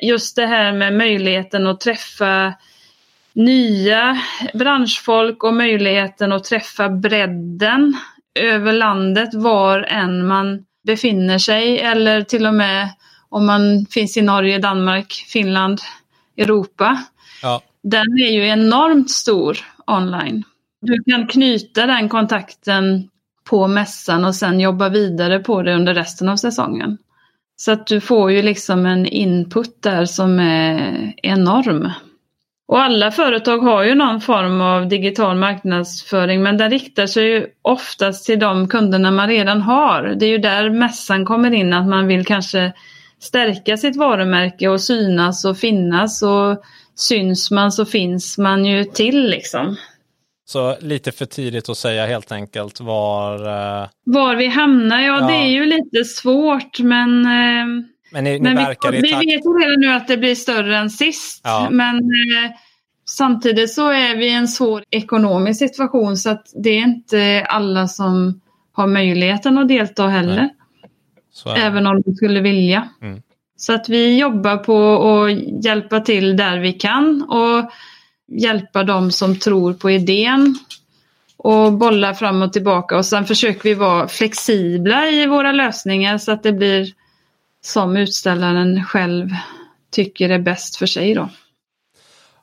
just 0.01 0.35
det 0.35 0.45
här 0.45 0.73
med 0.73 0.93
möjligheten 0.93 1.67
att 1.67 1.79
träffa 1.79 2.53
nya 3.33 4.21
branschfolk 4.53 5.43
och 5.43 5.53
möjligheten 5.53 6.31
att 6.31 6.43
träffa 6.43 6.89
bredden 6.89 7.97
över 8.39 8.73
landet 8.73 9.33
var 9.33 9.81
än 9.81 10.27
man 10.27 10.65
befinner 10.83 11.37
sig 11.37 11.79
eller 11.79 12.21
till 12.21 12.45
och 12.45 12.53
med 12.53 12.89
om 13.29 13.45
man 13.45 13.85
finns 13.89 14.17
i 14.17 14.21
Norge, 14.21 14.57
Danmark, 14.57 15.13
Finland, 15.13 15.81
Europa. 16.37 17.03
Ja. 17.41 17.61
Den 17.83 18.05
är 18.19 18.31
ju 18.31 18.47
enormt 18.47 19.11
stor 19.11 19.57
online. 19.87 20.43
Du 20.81 21.03
kan 21.03 21.27
knyta 21.27 21.85
den 21.85 22.09
kontakten 22.09 23.09
på 23.49 23.67
mässan 23.67 24.25
och 24.25 24.35
sen 24.35 24.59
jobba 24.59 24.89
vidare 24.89 25.39
på 25.39 25.61
det 25.61 25.75
under 25.75 25.93
resten 25.93 26.29
av 26.29 26.35
säsongen. 26.35 26.97
Så 27.55 27.71
att 27.71 27.87
du 27.87 28.01
får 28.01 28.31
ju 28.31 28.41
liksom 28.41 28.85
en 28.85 29.05
input 29.05 29.81
där 29.81 30.05
som 30.05 30.39
är 30.39 31.13
enorm. 31.23 31.91
Och 32.67 32.81
alla 32.81 33.11
företag 33.11 33.57
har 33.57 33.83
ju 33.83 33.95
någon 33.95 34.21
form 34.21 34.61
av 34.61 34.87
digital 34.87 35.37
marknadsföring 35.37 36.43
men 36.43 36.57
den 36.57 36.69
riktar 36.69 37.07
sig 37.07 37.25
ju 37.25 37.47
oftast 37.61 38.25
till 38.25 38.39
de 38.39 38.67
kunderna 38.67 39.11
man 39.11 39.27
redan 39.27 39.61
har. 39.61 40.15
Det 40.19 40.25
är 40.25 40.29
ju 40.29 40.37
där 40.37 40.69
mässan 40.69 41.25
kommer 41.25 41.51
in, 41.51 41.73
att 41.73 41.87
man 41.87 42.07
vill 42.07 42.25
kanske 42.25 42.73
stärka 43.19 43.77
sitt 43.77 43.95
varumärke 43.95 44.67
och 44.67 44.81
synas 44.81 45.45
och 45.45 45.57
finnas 45.57 46.23
och 46.23 46.61
syns 46.95 47.51
man 47.51 47.71
så 47.71 47.85
finns 47.85 48.37
man 48.37 48.65
ju 48.65 48.83
till 48.83 49.29
liksom. 49.29 49.77
Så 50.49 50.75
lite 50.79 51.11
för 51.11 51.25
tidigt 51.25 51.69
att 51.69 51.77
säga 51.77 52.05
helt 52.05 52.31
enkelt 52.31 52.79
var... 52.81 53.33
eh, 53.81 53.87
Var 54.05 54.35
vi 54.35 54.47
hamnar, 54.47 55.01
ja, 55.01 55.19
Ja. 55.21 55.27
det 55.27 55.33
är 55.33 55.47
ju 55.47 55.65
lite 55.65 56.03
svårt 56.05 56.79
men 56.79 57.25
eh, 57.25 57.65
Men 58.11 58.23
ni, 58.23 58.31
ni 58.31 58.39
Men 58.39 58.55
verkar 58.55 58.91
vi, 58.91 58.97
i 58.97 59.01
vi 59.01 59.11
takt. 59.11 59.21
vet 59.27 59.45
ju 59.45 59.49
redan 59.49 59.79
nu 59.79 59.87
att 59.93 60.07
det 60.07 60.17
blir 60.17 60.35
större 60.35 60.77
än 60.77 60.89
sist. 60.89 61.41
Ja. 61.43 61.67
Men 61.71 61.95
eh, 61.95 62.51
samtidigt 63.09 63.73
så 63.73 63.89
är 63.89 64.15
vi 64.17 64.25
i 64.25 64.33
en 64.33 64.47
svår 64.47 64.83
ekonomisk 64.91 65.59
situation 65.59 66.17
så 66.17 66.29
att 66.29 66.45
det 66.63 66.69
är 66.69 66.83
inte 66.83 67.45
alla 67.49 67.87
som 67.87 68.41
har 68.71 68.87
möjligheten 68.87 69.57
att 69.57 69.67
delta 69.67 70.07
heller. 70.07 70.49
Även 71.57 71.87
om 71.87 72.01
de 72.01 72.13
skulle 72.15 72.39
vilja. 72.41 72.89
Mm. 73.01 73.21
Så 73.57 73.73
att 73.73 73.89
vi 73.89 74.17
jobbar 74.19 74.57
på 74.57 75.03
att 75.13 75.65
hjälpa 75.65 75.99
till 75.99 76.37
där 76.37 76.59
vi 76.59 76.73
kan 76.73 77.21
och 77.29 77.71
hjälpa 78.29 78.83
dem 78.83 79.11
som 79.11 79.39
tror 79.39 79.73
på 79.73 79.91
idén 79.91 80.59
och 81.37 81.73
bolla 81.73 82.13
fram 82.13 82.41
och 82.41 82.53
tillbaka 82.53 82.97
och 82.97 83.05
sen 83.05 83.25
försöker 83.25 83.63
vi 83.63 83.73
vara 83.73 84.07
flexibla 84.07 85.07
i 85.09 85.27
våra 85.27 85.51
lösningar 85.51 86.17
så 86.17 86.31
att 86.31 86.43
det 86.43 86.53
blir 86.53 86.93
som 87.61 87.97
utställaren 87.97 88.83
själv 88.83 89.29
tycker 89.91 90.29
är 90.29 90.39
bäst 90.39 90.75
för 90.75 90.85
sig 90.85 91.13
då. 91.13 91.29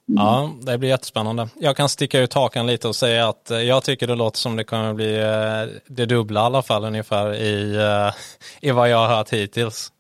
Ja, 0.07 0.55
det 0.61 0.79
blir 0.79 0.89
jättespännande. 0.89 1.49
Jag 1.61 1.77
kan 1.77 1.89
sticka 1.89 2.21
ut 2.21 2.35
hakan 2.35 2.67
lite 2.67 2.89
och 2.89 2.97
säga 2.97 3.29
att 3.29 3.51
eh, 3.51 3.59
jag 3.59 3.85
tycker 3.85 4.07
det 4.07 4.15
låter 4.15 4.39
som 4.39 4.57
det 4.57 4.65
kommer 4.65 4.95
bli 4.95 5.17
eh, 5.17 5.81
det 5.87 6.07
dubbla 6.07 6.41
i 6.41 6.43
alla 6.43 6.63
fall 6.63 6.85
ungefär 6.85 7.35
i, 7.35 7.77
eh, 7.77 8.15
i 8.69 8.71
vad 8.71 8.91
jag 8.91 8.99
har 8.99 9.17
hört 9.17 9.33
hittills. 9.33 9.93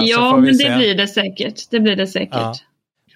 Ja, 0.00 0.36
men 0.36 0.54
se. 0.54 0.68
det 0.68 0.76
blir 0.76 0.94
det 0.94 1.08
säkert. 1.08 1.70
Det 1.70 1.80
blir 1.80 1.96
det 1.96 2.06
säkert. 2.06 2.32
Ja. 2.32 2.54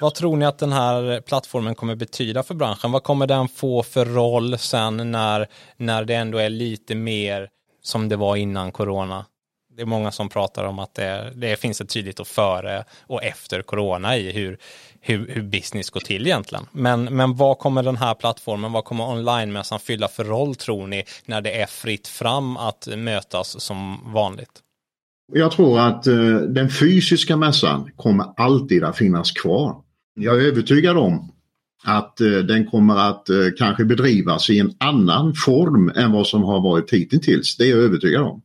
Vad 0.03 0.15
tror 0.15 0.37
ni 0.37 0.45
att 0.45 0.59
den 0.59 0.73
här 0.73 1.21
plattformen 1.21 1.75
kommer 1.75 1.95
betyda 1.95 2.43
för 2.43 2.55
branschen? 2.55 2.93
Vad 2.93 3.03
kommer 3.03 3.27
den 3.27 3.49
få 3.49 3.83
för 3.83 4.05
roll 4.05 4.59
sen 4.59 5.13
när, 5.13 5.47
när 5.77 6.05
det 6.05 6.15
ändå 6.15 6.39
är 6.39 6.51
lite 6.51 6.95
mer 6.95 7.49
som 7.83 8.09
det 8.09 8.17
var 8.17 8.37
innan 8.37 8.73
corona? 8.73 9.25
Det 9.77 9.83
är 9.83 9.87
många 9.87 10.11
som 10.11 10.29
pratar 10.29 10.65
om 10.65 10.79
att 10.79 10.95
det, 10.95 11.33
det 11.37 11.61
finns 11.61 11.81
ett 11.81 11.89
tydligt 11.89 12.21
och 12.21 12.27
före 12.27 12.85
och 13.07 13.25
efter 13.25 13.63
corona 13.63 14.17
i 14.17 14.33
hur, 14.33 14.59
hur, 15.01 15.29
hur 15.29 15.43
business 15.43 15.91
går 15.91 16.01
till 16.01 16.27
egentligen. 16.27 16.67
Men, 16.73 17.05
men 17.05 17.37
vad 17.37 17.59
kommer 17.59 17.83
den 17.83 17.97
här 17.97 18.15
plattformen, 18.15 18.73
vad 18.73 18.85
kommer 18.85 19.09
online-mässan 19.09 19.81
fylla 19.81 20.09
för 20.09 20.25
roll 20.25 20.55
tror 20.55 20.87
ni 20.87 21.05
när 21.27 21.41
det 21.41 21.61
är 21.61 21.67
fritt 21.67 22.09
fram 22.09 22.57
att 22.57 22.89
mötas 22.97 23.61
som 23.61 24.13
vanligt? 24.13 24.63
Jag 25.33 25.53
tror 25.53 25.81
att 25.81 26.07
eh, 26.07 26.15
den 26.49 26.71
fysiska 26.71 27.37
mässan 27.37 27.91
kommer 27.97 28.27
alltid 28.37 28.85
att 28.85 28.97
finnas 28.97 29.33
kvar. 29.33 29.77
Jag 30.15 30.43
är 30.43 30.47
övertygad 30.47 30.97
om 30.97 31.33
att 31.85 32.21
eh, 32.21 32.31
den 32.31 32.67
kommer 32.67 33.11
att 33.11 33.29
eh, 33.29 33.37
kanske 33.59 33.85
bedrivas 33.85 34.51
i 34.51 34.59
en 34.59 34.73
annan 34.79 35.35
form 35.35 35.93
än 35.97 36.13
vad 36.13 36.27
som 36.27 36.43
har 36.43 36.61
varit 36.61 36.93
hittills. 36.93 37.57
Det 37.57 37.65
är 37.65 37.69
jag 37.69 37.79
övertygad 37.79 38.23
om. 38.23 38.43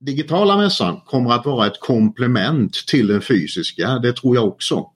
digitala 0.00 0.56
mässan 0.56 1.00
kommer 1.06 1.32
att 1.32 1.46
vara 1.46 1.66
ett 1.66 1.80
komplement 1.80 2.72
till 2.86 3.06
den 3.06 3.20
fysiska, 3.20 3.98
det 3.98 4.12
tror 4.12 4.36
jag 4.36 4.44
också. 4.44 4.86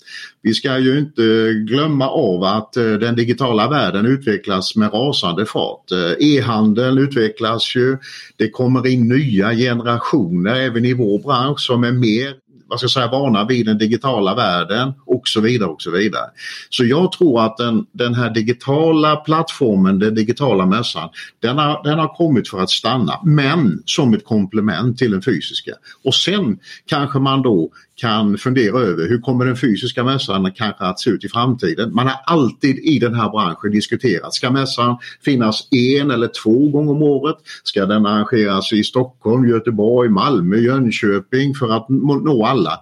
Vi 0.43 0.55
ska 0.55 0.79
ju 0.79 0.99
inte 0.99 1.25
eh, 1.25 1.53
glömma 1.53 2.09
av 2.09 2.45
att 2.45 2.73
den 2.73 3.17
digitala 3.17 3.69
världen 3.69 4.07
utvecklas 4.07 4.77
med 4.77 4.93
rasande 4.93 5.47
fart. 5.47 5.85
E-handeln 6.19 6.99
utvecklas 6.99 7.77
ju, 7.77 7.99
det 8.37 8.51
kommer 8.51 8.87
in 8.87 9.09
nya 9.09 9.55
generationer 9.55 10.55
även 10.55 10.85
i 10.85 10.93
vår 10.93 11.19
bransch 11.19 11.61
som 11.61 11.85
är 11.85 11.93
mer 11.93 12.35
vad 12.71 12.79
ska 12.79 12.85
jag 12.85 12.91
säga, 12.91 13.11
vana 13.11 13.45
vid 13.45 13.67
den 13.67 13.79
digitala 13.79 14.35
världen 14.35 14.93
och 15.07 15.29
så 15.29 15.41
vidare 15.41 15.71
och 15.71 15.83
så 15.83 15.91
vidare. 15.91 16.31
Så 16.71 16.85
jag 16.85 17.13
tror 17.13 17.45
att 17.45 17.57
den, 17.57 17.87
den 17.93 18.15
här 18.15 18.31
digitala 18.31 19.17
plattformen, 19.17 19.99
den 19.99 20.15
digitala 20.15 20.67
mässan, 20.67 21.09
den 21.41 21.59
har, 21.59 21.83
den 21.85 21.99
har 21.99 22.17
kommit 22.17 22.49
för 22.49 22.61
att 22.61 22.71
stanna 22.71 23.21
men 23.25 23.83
som 23.85 24.15
ett 24.15 24.25
komplement 24.25 24.99
till 24.99 25.11
den 25.11 25.23
fysiska. 25.23 25.73
Och 26.05 26.15
sen 26.15 26.59
kanske 26.87 27.19
man 27.19 27.43
då 27.43 27.71
kan 28.01 28.39
fundera 28.39 28.81
över 28.81 29.09
hur 29.09 29.21
kommer 29.21 29.45
den 29.45 29.57
fysiska 29.57 30.05
mässan 30.05 30.53
kanske 30.53 30.85
att 30.85 31.01
se 31.01 31.11
ut 31.11 31.25
i 31.25 31.29
framtiden. 31.29 31.95
Man 31.95 32.07
har 32.07 32.17
alltid 32.25 32.79
i 32.79 32.99
den 32.99 33.15
här 33.15 33.31
branschen 33.31 33.71
diskuterat, 33.71 34.35
ska 34.35 34.51
mässan 34.51 34.97
finnas 35.25 35.69
en 35.71 36.11
eller 36.11 36.29
två 36.43 36.69
gånger 36.69 36.91
om 36.91 37.03
året? 37.03 37.37
Ska 37.65 37.87
den 37.87 38.07
arrangeras 38.07 38.73
i 38.73 38.85
Stockholm, 38.85 39.49
Göteborg, 39.49 40.09
Malmö, 40.09 40.57
Jönköping 40.57 41.55
för 41.55 41.77
att 41.77 41.89
nå 41.89 42.47
alla? 42.47 42.81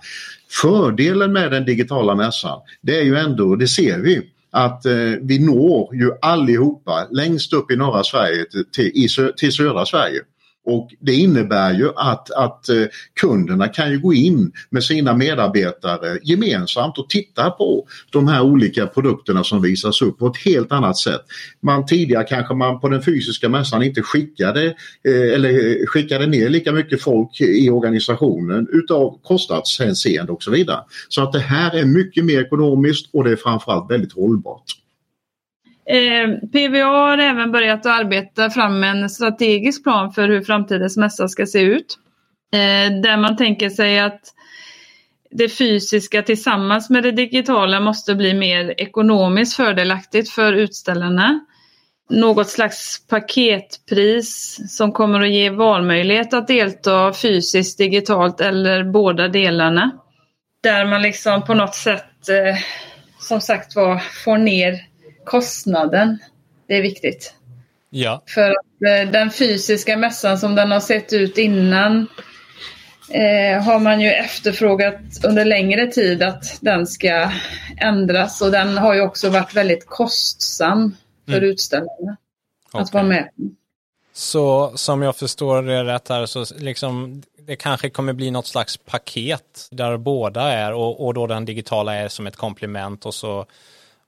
Fördelen 0.62 1.32
med 1.32 1.50
den 1.50 1.64
digitala 1.64 2.14
mässan 2.14 2.60
det 2.80 2.98
är 2.98 3.04
ju 3.04 3.16
ändå, 3.16 3.56
det 3.56 3.68
ser 3.68 3.98
vi, 3.98 4.22
att 4.50 4.86
eh, 4.86 4.92
vi 5.22 5.38
når 5.38 5.94
ju 5.94 6.10
allihopa 6.22 7.06
längst 7.10 7.52
upp 7.52 7.70
i 7.70 7.76
norra 7.76 8.04
Sverige 8.04 8.44
till, 8.44 8.64
till, 8.94 9.32
till 9.36 9.52
södra 9.52 9.86
Sverige. 9.86 10.20
Och 10.68 10.94
det 11.00 11.14
innebär 11.14 11.74
ju 11.74 11.88
att, 11.96 12.30
att 12.30 12.68
eh, 12.68 12.84
kunderna 13.20 13.68
kan 13.68 13.90
ju 13.90 13.98
gå 13.98 14.14
in 14.14 14.52
med 14.70 14.84
sina 14.84 15.14
medarbetare 15.14 16.18
gemensamt 16.22 16.98
och 16.98 17.08
titta 17.08 17.50
på 17.50 17.86
de 18.10 18.28
här 18.28 18.42
olika 18.42 18.86
produkterna 18.86 19.44
som 19.44 19.62
visas 19.62 20.02
upp 20.02 20.18
på 20.18 20.26
ett 20.26 20.36
helt 20.36 20.72
annat 20.72 20.96
sätt. 20.96 21.20
Man 21.60 21.86
tidigare 21.86 22.24
kanske 22.24 22.54
man 22.54 22.80
på 22.80 22.88
den 22.88 23.02
fysiska 23.02 23.48
mässan 23.48 23.82
inte 23.82 24.02
skickade 24.02 24.66
eh, 25.08 25.34
eller 25.34 25.80
eh, 25.80 25.86
skickade 25.86 26.26
ner 26.26 26.48
lika 26.48 26.72
mycket 26.72 27.02
folk 27.02 27.40
i 27.40 27.70
organisationen 27.70 28.68
utav 28.72 29.18
kostnadshänseende 29.22 30.32
och 30.32 30.42
så 30.42 30.50
vidare. 30.50 30.80
Så 31.08 31.22
att 31.22 31.32
det 31.32 31.40
här 31.40 31.76
är 31.76 31.84
mycket 31.84 32.24
mer 32.24 32.40
ekonomiskt 32.40 33.10
och 33.12 33.24
det 33.24 33.30
är 33.30 33.36
framförallt 33.36 33.90
väldigt 33.90 34.12
hållbart. 34.12 34.64
Eh, 35.90 36.48
PVA 36.52 36.84
har 36.84 37.18
även 37.18 37.52
börjat 37.52 37.86
arbeta 37.86 38.50
fram 38.50 38.84
en 38.84 39.10
strategisk 39.10 39.82
plan 39.82 40.12
för 40.12 40.28
hur 40.28 40.42
framtidens 40.42 40.96
mässa 40.96 41.28
ska 41.28 41.46
se 41.46 41.60
ut. 41.60 41.98
Eh, 42.52 43.00
där 43.02 43.16
man 43.16 43.36
tänker 43.36 43.70
sig 43.70 44.00
att 44.00 44.20
det 45.30 45.48
fysiska 45.48 46.22
tillsammans 46.22 46.90
med 46.90 47.02
det 47.02 47.12
digitala 47.12 47.80
måste 47.80 48.14
bli 48.14 48.34
mer 48.34 48.74
ekonomiskt 48.80 49.56
fördelaktigt 49.56 50.30
för 50.30 50.52
utställarna. 50.52 51.40
Något 52.10 52.48
slags 52.48 53.06
paketpris 53.08 54.58
som 54.76 54.92
kommer 54.92 55.20
att 55.20 55.30
ge 55.30 55.50
valmöjlighet 55.50 56.34
att 56.34 56.48
delta 56.48 57.12
fysiskt, 57.12 57.78
digitalt 57.78 58.40
eller 58.40 58.84
båda 58.84 59.28
delarna. 59.28 59.90
Där 60.62 60.84
man 60.84 61.02
liksom 61.02 61.44
på 61.44 61.54
något 61.54 61.74
sätt, 61.74 62.28
eh, 62.28 62.56
som 63.20 63.40
sagt 63.40 63.76
var, 63.76 63.98
får 64.24 64.38
ner 64.38 64.87
kostnaden. 65.28 66.18
Det 66.66 66.74
är 66.74 66.82
viktigt. 66.82 67.34
Ja. 67.90 68.22
För 68.26 68.50
att 68.50 69.06
eh, 69.06 69.10
den 69.10 69.30
fysiska 69.30 69.96
mässan 69.96 70.38
som 70.38 70.54
den 70.54 70.70
har 70.70 70.80
sett 70.80 71.12
ut 71.12 71.38
innan 71.38 72.06
eh, 73.10 73.62
har 73.62 73.80
man 73.80 74.00
ju 74.00 74.10
efterfrågat 74.10 75.24
under 75.24 75.44
längre 75.44 75.86
tid 75.86 76.22
att 76.22 76.58
den 76.60 76.86
ska 76.86 77.30
ändras 77.76 78.42
och 78.42 78.50
den 78.50 78.78
har 78.78 78.94
ju 78.94 79.00
också 79.00 79.30
varit 79.30 79.54
väldigt 79.54 79.86
kostsam 79.86 80.96
för 81.26 81.38
mm. 81.38 81.50
utställarna 81.50 82.16
okay. 82.68 82.82
att 82.82 82.92
vara 82.92 83.04
med. 83.04 83.28
Så 84.12 84.72
som 84.76 85.02
jag 85.02 85.16
förstår 85.16 85.62
det 85.62 85.84
rätt 85.84 86.08
här 86.08 86.26
så 86.26 86.44
liksom 86.56 87.22
det 87.46 87.56
kanske 87.56 87.90
kommer 87.90 88.12
bli 88.12 88.30
något 88.30 88.46
slags 88.46 88.76
paket 88.76 89.68
där 89.70 89.96
båda 89.96 90.42
är 90.42 90.72
och, 90.72 91.06
och 91.06 91.14
då 91.14 91.26
den 91.26 91.44
digitala 91.44 91.94
är 91.94 92.08
som 92.08 92.26
ett 92.26 92.36
komplement 92.36 93.06
och 93.06 93.14
så 93.14 93.46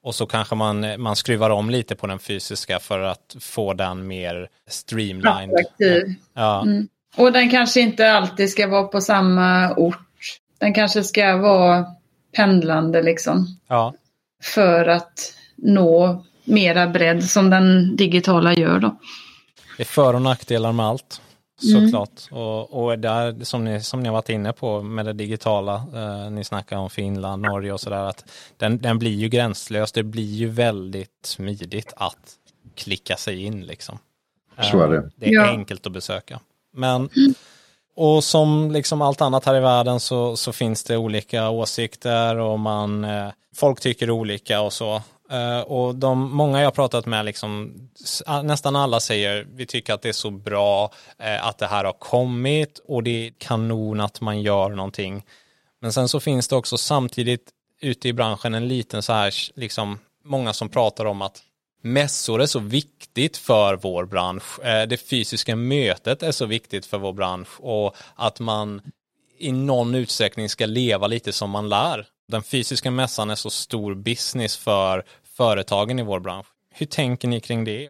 och 0.02 0.14
så 0.14 0.26
kanske 0.26 0.54
man, 0.54 1.02
man 1.02 1.16
skruvar 1.16 1.50
om 1.50 1.70
lite 1.70 1.96
på 1.96 2.06
den 2.06 2.18
fysiska 2.18 2.78
för 2.78 3.00
att 3.00 3.36
få 3.40 3.74
den 3.74 4.06
mer 4.06 4.48
streamlined. 4.68 5.54
Attraktiv. 5.54 6.14
Ja. 6.34 6.62
Mm. 6.62 6.88
Och 7.16 7.32
den 7.32 7.50
kanske 7.50 7.80
inte 7.80 8.12
alltid 8.12 8.50
ska 8.50 8.66
vara 8.66 8.84
på 8.84 9.00
samma 9.00 9.74
ort. 9.76 10.06
Den 10.58 10.74
kanske 10.74 11.04
ska 11.04 11.36
vara 11.36 11.86
pendlande 12.36 13.02
liksom. 13.02 13.46
Ja. 13.68 13.94
För 14.42 14.86
att 14.88 15.34
nå 15.56 16.24
mera 16.44 16.86
bredd 16.86 17.24
som 17.24 17.50
den 17.50 17.96
digitala 17.96 18.54
gör 18.54 18.78
då. 18.78 18.96
Det 19.76 19.82
är 19.82 19.86
för 19.86 20.14
och 20.14 20.22
nackdelar 20.22 20.72
med 20.72 20.86
allt. 20.86 21.20
Såklart. 21.60 22.30
Mm. 22.30 22.42
Och, 22.42 22.84
och 22.84 22.98
där, 22.98 23.44
som 23.44 23.64
ni, 23.64 23.80
som 23.80 24.00
ni 24.00 24.08
har 24.08 24.14
varit 24.14 24.28
inne 24.28 24.52
på 24.52 24.82
med 24.82 25.06
det 25.06 25.12
digitala, 25.12 25.74
eh, 25.74 26.30
ni 26.30 26.44
snackar 26.44 26.76
om 26.76 26.90
Finland, 26.90 27.42
Norge 27.42 27.72
och 27.72 27.80
sådär, 27.80 28.04
att 28.04 28.24
den, 28.56 28.78
den 28.78 28.98
blir 28.98 29.14
ju 29.14 29.28
gränslös. 29.28 29.92
Det 29.92 30.02
blir 30.02 30.34
ju 30.34 30.48
väldigt 30.48 31.20
smidigt 31.24 31.92
att 31.96 32.36
klicka 32.74 33.16
sig 33.16 33.44
in 33.44 33.66
liksom. 33.66 33.98
Så 34.62 34.80
är 34.80 34.88
det. 34.88 34.96
Eh, 34.96 35.02
det 35.16 35.26
är 35.26 35.32
ja. 35.32 35.48
enkelt 35.48 35.86
att 35.86 35.92
besöka. 35.92 36.40
Men, 36.72 37.08
och 37.96 38.24
som 38.24 38.70
liksom 38.70 39.02
allt 39.02 39.20
annat 39.20 39.44
här 39.44 39.56
i 39.56 39.60
världen 39.60 40.00
så, 40.00 40.36
så 40.36 40.52
finns 40.52 40.84
det 40.84 40.96
olika 40.96 41.48
åsikter 41.48 42.36
och 42.36 42.58
man, 42.58 43.04
eh, 43.04 43.28
folk 43.56 43.80
tycker 43.80 44.10
olika 44.10 44.60
och 44.60 44.72
så. 44.72 45.02
Uh, 45.32 45.60
och 45.60 45.94
de, 45.94 46.36
många 46.36 46.62
jag 46.62 46.74
pratat 46.74 47.06
med, 47.06 47.24
liksom, 47.24 47.74
nästan 48.42 48.76
alla 48.76 49.00
säger 49.00 49.46
vi 49.54 49.66
tycker 49.66 49.94
att 49.94 50.02
det 50.02 50.08
är 50.08 50.12
så 50.12 50.30
bra 50.30 50.92
uh, 51.22 51.46
att 51.46 51.58
det 51.58 51.66
här 51.66 51.84
har 51.84 51.92
kommit 51.92 52.80
och 52.84 53.02
det 53.02 53.26
är 53.26 53.32
kanon 53.38 54.00
att 54.00 54.20
man 54.20 54.42
gör 54.42 54.68
någonting. 54.68 55.24
Men 55.80 55.92
sen 55.92 56.08
så 56.08 56.20
finns 56.20 56.48
det 56.48 56.56
också 56.56 56.78
samtidigt 56.78 57.50
ute 57.80 58.08
i 58.08 58.12
branschen 58.12 58.54
en 58.54 58.68
liten 58.68 59.02
så 59.02 59.12
här, 59.12 59.34
liksom, 59.54 59.98
många 60.24 60.52
som 60.52 60.68
pratar 60.68 61.04
om 61.04 61.22
att 61.22 61.42
mässor 61.82 62.42
är 62.42 62.46
så 62.46 62.58
viktigt 62.58 63.36
för 63.36 63.76
vår 63.76 64.04
bransch. 64.04 64.58
Uh, 64.58 64.88
det 64.88 64.96
fysiska 64.96 65.56
mötet 65.56 66.22
är 66.22 66.32
så 66.32 66.46
viktigt 66.46 66.86
för 66.86 66.98
vår 66.98 67.12
bransch 67.12 67.60
och 67.60 67.96
att 68.14 68.40
man 68.40 68.82
i 69.38 69.52
någon 69.52 69.94
utsträckning 69.94 70.48
ska 70.48 70.66
leva 70.66 71.06
lite 71.06 71.32
som 71.32 71.50
man 71.50 71.68
lär. 71.68 72.06
Den 72.30 72.42
fysiska 72.42 72.90
mässan 72.90 73.30
är 73.30 73.34
så 73.34 73.50
stor 73.50 73.94
business 73.94 74.56
för 74.56 75.04
företagen 75.36 75.98
i 75.98 76.02
vår 76.02 76.20
bransch. 76.20 76.46
Hur 76.74 76.86
tänker 76.86 77.28
ni 77.28 77.40
kring 77.40 77.64
det? 77.64 77.88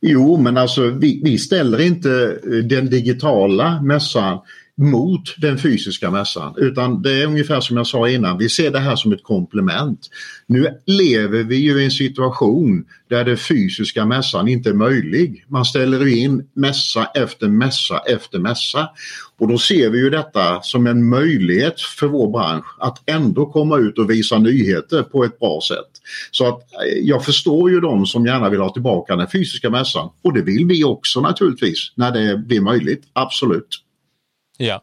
Jo, 0.00 0.36
men 0.36 0.56
alltså 0.56 0.90
vi, 0.90 1.20
vi 1.24 1.38
ställer 1.38 1.80
inte 1.80 2.40
eh, 2.44 2.50
den 2.50 2.90
digitala 2.90 3.82
mässan 3.82 4.38
mot 4.80 5.34
den 5.38 5.58
fysiska 5.58 6.10
mässan 6.10 6.54
utan 6.56 7.02
det 7.02 7.22
är 7.22 7.26
ungefär 7.26 7.60
som 7.60 7.76
jag 7.76 7.86
sa 7.86 8.08
innan, 8.08 8.38
vi 8.38 8.48
ser 8.48 8.70
det 8.70 8.78
här 8.78 8.96
som 8.96 9.12
ett 9.12 9.22
komplement. 9.22 10.00
Nu 10.46 10.68
lever 10.86 11.42
vi 11.42 11.56
ju 11.56 11.80
i 11.80 11.84
en 11.84 11.90
situation 11.90 12.84
där 13.10 13.24
den 13.24 13.36
fysiska 13.36 14.06
mässan 14.06 14.48
inte 14.48 14.68
är 14.68 14.74
möjlig. 14.74 15.44
Man 15.48 15.64
ställer 15.64 16.06
in 16.06 16.48
mässa 16.54 17.06
efter 17.14 17.48
mässa 17.48 17.98
efter 17.98 18.38
mässa 18.38 18.88
och 19.38 19.48
då 19.48 19.58
ser 19.58 19.90
vi 19.90 19.98
ju 19.98 20.10
detta 20.10 20.62
som 20.62 20.86
en 20.86 21.08
möjlighet 21.08 21.80
för 21.80 22.06
vår 22.06 22.30
bransch 22.32 22.66
att 22.78 23.10
ändå 23.10 23.46
komma 23.46 23.78
ut 23.78 23.98
och 23.98 24.10
visa 24.10 24.38
nyheter 24.38 25.02
på 25.02 25.24
ett 25.24 25.38
bra 25.38 25.60
sätt. 25.68 25.90
Så 26.30 26.48
att 26.48 26.60
eh, 26.60 26.98
jag 27.02 27.24
förstår 27.24 27.70
ju 27.70 27.80
de 27.80 28.06
som 28.06 28.26
gärna 28.26 28.50
vill 28.50 28.60
ha 28.60 28.72
tillbaka 28.72 29.16
den 29.16 29.28
fysiska 29.28 29.70
mässan 29.70 30.10
och 30.22 30.32
det 30.32 30.42
vill 30.42 30.66
vi 30.66 30.84
också 30.84 31.20
naturligtvis 31.20 31.92
när 31.94 32.12
det 32.12 32.38
blir 32.38 32.60
möjligt, 32.60 33.02
absolut. 33.12 33.85
Ja, 34.56 34.80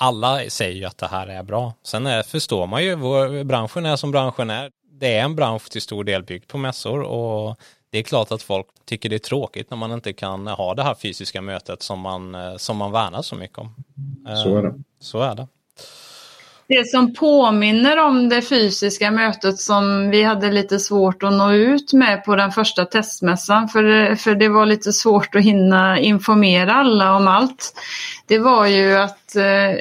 alla 0.00 0.50
säger 0.50 0.76
ju 0.76 0.84
att 0.84 0.98
det 0.98 1.06
här 1.06 1.26
är 1.26 1.42
bra. 1.42 1.74
Sen 1.82 2.06
är, 2.06 2.22
förstår 2.22 2.66
man 2.66 2.84
ju, 2.84 2.94
vår, 2.94 3.44
branschen 3.44 3.86
är 3.86 3.96
som 3.96 4.10
branschen 4.10 4.50
är. 4.50 4.70
Det 4.92 5.14
är 5.14 5.24
en 5.24 5.36
bransch 5.36 5.70
till 5.70 5.82
stor 5.82 6.04
del 6.04 6.22
byggd 6.22 6.48
på 6.48 6.58
mässor 6.58 7.00
och 7.00 7.60
det 7.90 7.98
är 7.98 8.02
klart 8.02 8.32
att 8.32 8.42
folk 8.42 8.66
tycker 8.84 9.08
det 9.08 9.16
är 9.16 9.18
tråkigt 9.18 9.70
när 9.70 9.76
man 9.76 9.92
inte 9.92 10.12
kan 10.12 10.46
ha 10.46 10.74
det 10.74 10.82
här 10.82 10.94
fysiska 10.94 11.42
mötet 11.42 11.82
som 11.82 12.00
man, 12.00 12.36
som 12.58 12.76
man 12.76 12.92
värnar 12.92 13.22
så 13.22 13.36
mycket 13.36 13.58
om. 13.58 13.74
Så 14.44 14.56
är 14.56 14.62
det. 14.62 14.74
Så 15.00 15.20
är 15.20 15.34
det. 15.34 15.48
Det 16.70 16.88
som 16.88 17.14
påminner 17.14 17.98
om 17.98 18.28
det 18.28 18.42
fysiska 18.42 19.10
mötet 19.10 19.58
som 19.58 20.10
vi 20.10 20.22
hade 20.22 20.52
lite 20.52 20.78
svårt 20.78 21.22
att 21.22 21.32
nå 21.32 21.52
ut 21.52 21.92
med 21.92 22.24
på 22.24 22.36
den 22.36 22.52
första 22.52 22.84
testmässan 22.84 23.68
för 23.68 23.82
det, 23.82 24.16
för 24.16 24.34
det 24.34 24.48
var 24.48 24.66
lite 24.66 24.92
svårt 24.92 25.34
att 25.34 25.42
hinna 25.42 25.98
informera 25.98 26.72
alla 26.72 27.16
om 27.16 27.28
allt. 27.28 27.72
Det 28.26 28.38
var 28.38 28.66
ju 28.66 28.96
att 28.96 29.36
eh, 29.36 29.80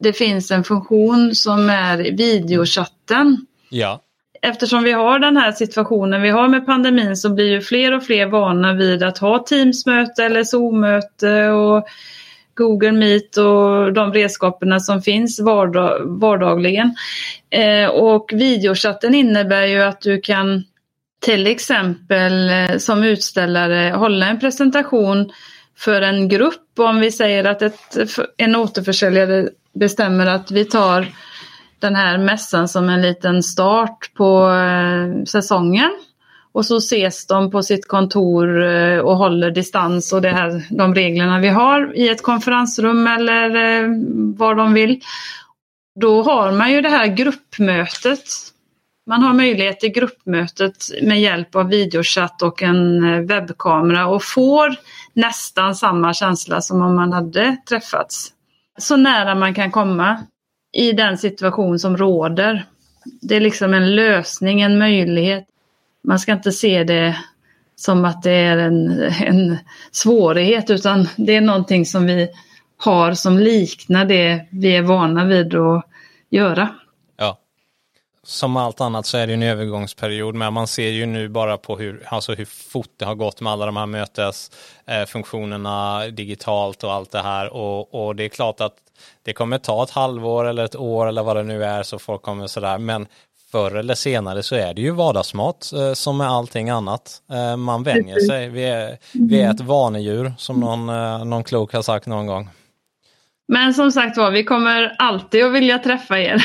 det 0.00 0.12
finns 0.12 0.50
en 0.50 0.64
funktion 0.64 1.34
som 1.34 1.70
är 1.70 1.98
videochatten. 1.98 3.46
Ja. 3.68 4.00
Eftersom 4.42 4.82
vi 4.82 4.92
har 4.92 5.18
den 5.18 5.36
här 5.36 5.52
situationen 5.52 6.22
vi 6.22 6.30
har 6.30 6.48
med 6.48 6.66
pandemin 6.66 7.16
så 7.16 7.30
blir 7.30 7.50
ju 7.50 7.60
fler 7.60 7.94
och 7.94 8.04
fler 8.04 8.26
vana 8.26 8.74
vid 8.74 9.02
att 9.02 9.18
ha 9.18 9.38
Teamsmöte 9.38 10.24
eller 10.24 10.44
Zoom-möte 10.44 11.48
och 11.48 11.86
Google 12.56 12.92
Meet 12.92 13.36
och 13.36 13.92
de 13.92 14.12
redskapen 14.12 14.80
som 14.80 15.02
finns 15.02 15.40
vardag, 15.40 16.00
vardagligen. 16.20 16.94
Eh, 17.50 17.88
och 17.88 18.30
videochatten 18.32 19.14
innebär 19.14 19.66
ju 19.66 19.82
att 19.82 20.00
du 20.00 20.20
kan 20.20 20.64
till 21.20 21.46
exempel 21.46 22.48
eh, 22.50 22.78
som 22.78 23.04
utställare 23.04 23.96
hålla 23.96 24.26
en 24.26 24.40
presentation 24.40 25.30
för 25.78 26.02
en 26.02 26.28
grupp. 26.28 26.78
Om 26.78 27.00
vi 27.00 27.12
säger 27.12 27.44
att 27.44 27.62
ett, 27.62 27.96
en 28.36 28.56
återförsäljare 28.56 29.48
bestämmer 29.74 30.26
att 30.26 30.50
vi 30.50 30.64
tar 30.64 31.06
den 31.78 31.94
här 31.94 32.18
mässan 32.18 32.68
som 32.68 32.88
en 32.88 33.02
liten 33.02 33.42
start 33.42 34.10
på 34.14 34.50
eh, 34.50 35.24
säsongen. 35.24 35.90
Och 36.56 36.66
så 36.66 36.76
ses 36.76 37.26
de 37.26 37.50
på 37.50 37.62
sitt 37.62 37.88
kontor 37.88 38.64
eh, 38.64 38.98
och 38.98 39.16
håller 39.16 39.50
distans 39.50 40.12
och 40.12 40.22
det 40.22 40.28
här, 40.28 40.62
de 40.70 40.94
reglerna 40.94 41.38
vi 41.38 41.48
har 41.48 41.96
i 41.96 42.08
ett 42.08 42.22
konferensrum 42.22 43.06
eller 43.06 43.56
eh, 43.56 43.88
var 44.36 44.54
de 44.54 44.74
vill. 44.74 45.00
Då 46.00 46.22
har 46.22 46.52
man 46.52 46.72
ju 46.72 46.80
det 46.80 46.88
här 46.88 47.06
gruppmötet. 47.06 48.22
Man 49.06 49.22
har 49.22 49.32
möjlighet 49.32 49.80
till 49.80 49.92
gruppmötet 49.92 50.76
med 51.02 51.20
hjälp 51.20 51.56
av 51.56 51.68
videochatt 51.68 52.42
och 52.42 52.62
en 52.62 53.04
eh, 53.04 53.20
webbkamera 53.20 54.06
och 54.06 54.24
får 54.24 54.76
nästan 55.12 55.74
samma 55.74 56.14
känsla 56.14 56.60
som 56.60 56.82
om 56.82 56.96
man 56.96 57.12
hade 57.12 57.56
träffats. 57.68 58.32
Så 58.78 58.96
nära 58.96 59.34
man 59.34 59.54
kan 59.54 59.70
komma 59.70 60.18
i 60.72 60.92
den 60.92 61.18
situation 61.18 61.78
som 61.78 61.96
råder. 61.96 62.64
Det 63.22 63.36
är 63.36 63.40
liksom 63.40 63.74
en 63.74 63.94
lösning, 63.94 64.60
en 64.60 64.78
möjlighet. 64.78 65.46
Man 66.06 66.18
ska 66.18 66.32
inte 66.32 66.52
se 66.52 66.84
det 66.84 67.16
som 67.76 68.04
att 68.04 68.22
det 68.22 68.30
är 68.30 68.56
en, 68.56 69.02
en 69.02 69.58
svårighet 69.90 70.70
utan 70.70 71.08
det 71.16 71.36
är 71.36 71.40
någonting 71.40 71.86
som 71.86 72.06
vi 72.06 72.28
har 72.76 73.14
som 73.14 73.38
liknar 73.38 74.04
det 74.04 74.46
vi 74.50 74.76
är 74.76 74.82
vana 74.82 75.24
vid 75.24 75.54
att 75.54 75.86
göra. 76.30 76.68
Ja. 77.16 77.38
Som 78.22 78.56
allt 78.56 78.80
annat 78.80 79.06
så 79.06 79.18
är 79.18 79.26
det 79.26 79.32
en 79.32 79.42
övergångsperiod 79.42 80.34
men 80.34 80.52
man 80.52 80.66
ser 80.66 80.88
ju 80.88 81.06
nu 81.06 81.28
bara 81.28 81.56
på 81.56 81.78
hur, 81.78 82.02
alltså 82.06 82.34
hur 82.34 82.44
fort 82.44 82.90
det 82.96 83.04
har 83.04 83.14
gått 83.14 83.40
med 83.40 83.52
alla 83.52 83.66
de 83.66 83.76
här 83.76 83.86
mötesfunktionerna 83.86 86.04
eh, 86.04 86.12
digitalt 86.12 86.84
och 86.84 86.92
allt 86.92 87.10
det 87.10 87.22
här 87.22 87.52
och, 87.52 87.94
och 87.94 88.16
det 88.16 88.24
är 88.24 88.28
klart 88.28 88.60
att 88.60 88.74
det 89.22 89.32
kommer 89.32 89.58
ta 89.58 89.82
ett 89.82 89.90
halvår 89.90 90.44
eller 90.44 90.64
ett 90.64 90.76
år 90.76 91.06
eller 91.06 91.22
vad 91.22 91.36
det 91.36 91.42
nu 91.42 91.64
är 91.64 91.82
så 91.82 91.98
folk 91.98 92.22
kommer 92.22 92.46
sådär. 92.46 92.78
Men 92.78 93.06
förr 93.56 93.76
eller 93.76 93.94
senare 93.94 94.42
så 94.42 94.54
är 94.54 94.74
det 94.74 94.80
ju 94.80 94.90
vardagsmat 94.90 95.72
eh, 95.72 95.92
som 95.92 96.18
med 96.18 96.28
allting 96.28 96.70
annat. 96.70 97.22
Eh, 97.30 97.56
man 97.56 97.82
vänjer 97.82 98.20
sig. 98.20 98.48
Vi 98.48 98.64
är, 98.64 98.98
vi 99.12 99.40
är 99.40 99.50
ett 99.50 99.60
vanedjur 99.60 100.32
som 100.38 100.60
någon, 100.60 100.88
eh, 100.88 101.24
någon 101.24 101.44
klok 101.44 101.72
har 101.72 101.82
sagt 101.82 102.06
någon 102.06 102.26
gång. 102.26 102.48
Men 103.48 103.74
som 103.74 103.92
sagt 103.92 104.16
var, 104.16 104.30
vi 104.30 104.44
kommer 104.44 104.96
alltid 104.98 105.44
att 105.44 105.52
vilja 105.52 105.78
träffa 105.78 106.18
er. 106.18 106.44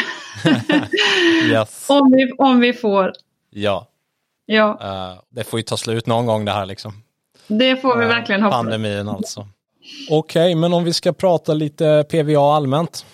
yes. 1.52 1.86
om, 1.90 2.12
vi, 2.12 2.32
om 2.38 2.60
vi 2.60 2.74
får. 2.74 3.14
Ja. 3.50 3.88
ja. 4.46 4.80
Det 5.30 5.44
får 5.44 5.60
ju 5.60 5.64
ta 5.64 5.78
slut 5.78 6.08
någon 6.08 6.26
gång 6.26 6.46
det 6.46 6.52
här 6.52 6.66
liksom. 6.66 6.94
Det 7.48 7.76
får 7.76 7.98
vi 7.98 8.06
verkligen 8.06 8.42
hoppas. 8.42 8.58
Pandemin 8.58 9.10
alltså. 9.10 9.48
Okej, 10.10 10.42
okay, 10.42 10.56
men 10.56 10.74
om 10.74 10.84
vi 10.84 10.94
ska 10.94 11.14
prata 11.14 11.54
lite 11.54 12.06
PVA 12.10 12.56
allmänt. 12.56 13.06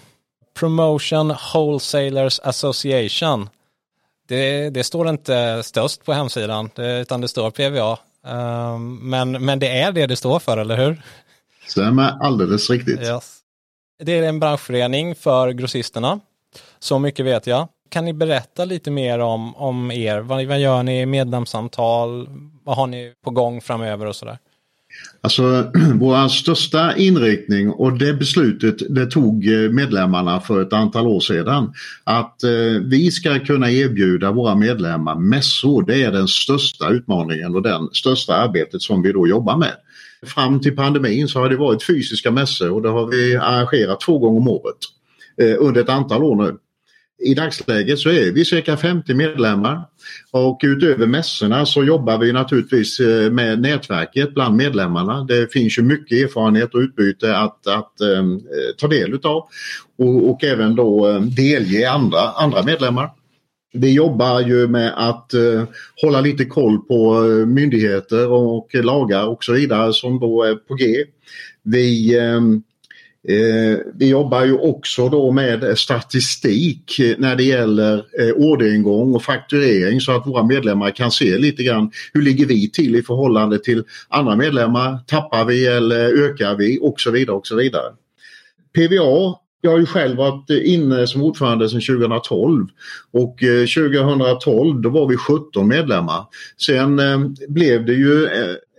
Promotion 0.59 1.33
Wholesalers 1.53 2.39
Association. 2.39 3.49
Det, 4.27 4.69
det 4.69 4.83
står 4.83 5.09
inte 5.09 5.63
störst 5.63 6.05
på 6.05 6.13
hemsidan, 6.13 6.69
utan 6.77 7.21
det 7.21 7.27
står 7.27 7.51
PVA. 7.51 7.97
Um, 8.33 9.09
men, 9.09 9.31
men 9.45 9.59
det 9.59 9.79
är 9.79 9.91
det 9.91 10.05
det 10.05 10.15
står 10.15 10.39
för, 10.39 10.57
eller 10.57 10.77
hur? 10.77 11.01
Stämmer 11.67 12.17
alldeles 12.21 12.69
riktigt. 12.69 12.99
Yes. 12.99 13.39
Det 14.03 14.17
är 14.17 14.23
en 14.23 14.39
branschförening 14.39 15.15
för 15.15 15.51
grossisterna. 15.51 16.19
Så 16.79 16.99
mycket 16.99 17.25
vet 17.25 17.47
jag. 17.47 17.67
Kan 17.89 18.05
ni 18.05 18.13
berätta 18.13 18.65
lite 18.65 18.91
mer 18.91 19.19
om, 19.19 19.55
om 19.55 19.91
er? 19.91 20.19
Vad, 20.19 20.45
vad 20.45 20.59
gör 20.59 20.83
ni? 20.83 21.05
Medlemssamtal? 21.05 22.29
Vad 22.63 22.75
har 22.75 22.87
ni 22.87 23.13
på 23.23 23.31
gång 23.31 23.61
framöver 23.61 24.05
och 24.05 24.15
sådär? 24.15 24.37
Alltså 25.21 25.71
vår 25.95 26.27
största 26.27 26.95
inriktning 26.95 27.69
och 27.69 27.97
det 27.97 28.13
beslutet 28.13 28.95
det 28.95 29.05
tog 29.05 29.47
eh, 29.47 29.69
medlemmarna 29.69 30.39
för 30.39 30.61
ett 30.61 30.73
antal 30.73 31.07
år 31.07 31.19
sedan. 31.19 31.73
Att 32.03 32.43
eh, 32.43 32.49
vi 32.83 33.11
ska 33.11 33.39
kunna 33.39 33.71
erbjuda 33.71 34.31
våra 34.31 34.55
medlemmar 34.55 35.15
mässor. 35.15 35.85
Det 35.87 36.03
är 36.03 36.11
den 36.11 36.27
största 36.27 36.89
utmaningen 36.89 37.55
och 37.55 37.61
den 37.61 37.89
största 37.91 38.35
arbetet 38.35 38.81
som 38.81 39.01
vi 39.01 39.11
då 39.11 39.27
jobbar 39.27 39.57
med. 39.57 39.73
Fram 40.25 40.59
till 40.59 40.75
pandemin 40.75 41.27
så 41.27 41.39
har 41.39 41.49
det 41.49 41.57
varit 41.57 41.83
fysiska 41.83 42.31
mässor 42.31 42.71
och 42.71 42.81
det 42.81 42.89
har 42.89 43.05
vi 43.05 43.35
arrangerat 43.35 44.01
två 44.01 44.19
gånger 44.19 44.39
om 44.39 44.47
året 44.47 44.77
eh, 45.41 45.55
under 45.59 45.81
ett 45.81 45.89
antal 45.89 46.23
år 46.23 46.35
nu. 46.35 46.57
I 47.19 47.33
dagsläget 47.33 47.99
så 47.99 48.09
är 48.09 48.31
vi 48.31 48.45
cirka 48.45 48.77
50 48.77 49.13
medlemmar 49.13 49.81
och 50.31 50.59
utöver 50.63 51.07
mässorna 51.07 51.65
så 51.65 51.83
jobbar 51.83 52.17
vi 52.17 52.33
naturligtvis 52.33 52.99
eh, 52.99 53.31
med 53.31 53.61
nätverket 53.61 54.33
bland 54.33 54.55
medlemmarna. 54.55 55.23
Det 55.23 55.53
finns 55.53 55.77
ju 55.77 55.81
mycket 55.81 56.17
erfarenhet 56.17 56.73
och 56.73 56.79
utbyte 56.79 57.37
att, 57.37 57.67
att 57.67 57.93
um, 58.19 58.41
ta 58.77 58.87
del 58.87 59.13
utav 59.13 59.47
och, 59.97 60.29
och 60.29 60.43
även 60.43 60.75
då 60.75 61.07
um, 61.07 61.29
delge 61.35 61.89
andra, 61.89 62.19
andra 62.19 62.63
medlemmar. 62.63 63.09
Vi 63.73 63.93
jobbar 63.93 64.39
ju 64.39 64.67
med 64.67 64.93
att 64.95 65.31
uh, 65.35 65.63
hålla 66.01 66.21
lite 66.21 66.45
koll 66.45 66.77
på 66.77 67.19
uh, 67.19 67.45
myndigheter 67.45 68.31
och 68.31 68.69
lagar 68.73 69.27
och 69.27 69.43
så 69.43 69.53
vidare 69.53 69.93
som 69.93 70.19
då 70.19 70.43
är 70.43 70.55
på 70.55 70.75
G. 70.75 71.03
Vi 71.63 72.19
um, 72.19 72.63
Eh, 73.29 73.79
vi 73.93 74.09
jobbar 74.09 74.45
ju 74.45 74.53
också 74.53 75.09
då 75.09 75.31
med 75.31 75.77
statistik 75.77 76.99
eh, 76.99 77.15
när 77.17 77.35
det 77.35 77.43
gäller 77.43 77.95
eh, 77.95 78.35
orderingång 78.35 79.15
och 79.15 79.23
fakturering 79.23 80.01
så 80.01 80.11
att 80.11 80.27
våra 80.27 80.43
medlemmar 80.43 80.91
kan 80.91 81.11
se 81.11 81.37
lite 81.37 81.63
grann 81.63 81.91
hur 82.13 82.21
ligger 82.21 82.45
vi 82.45 82.71
till 82.71 82.95
i 82.95 83.03
förhållande 83.03 83.59
till 83.59 83.83
andra 84.09 84.35
medlemmar. 84.35 84.99
Tappar 85.07 85.45
vi 85.45 85.67
eller 85.67 86.29
ökar 86.29 86.55
vi 86.55 86.79
och 86.81 86.99
så 86.99 87.11
vidare 87.11 87.35
och 87.35 87.47
så 87.47 87.55
vidare. 87.55 87.93
PVA 88.75 89.35
jag 89.61 89.71
har 89.71 89.79
ju 89.79 89.85
själv 89.85 90.17
varit 90.17 90.49
inne 90.49 91.07
som 91.07 91.23
ordförande 91.23 91.69
sedan 91.69 91.81
2012 91.81 92.67
och 93.13 93.43
eh, 93.43 93.65
2012 93.65 94.81
då 94.81 94.89
var 94.89 95.07
vi 95.07 95.17
17 95.17 95.67
medlemmar. 95.67 96.25
Sen 96.65 96.99
eh, 96.99 97.19
blev 97.47 97.85
det 97.85 97.93
ju 97.93 98.27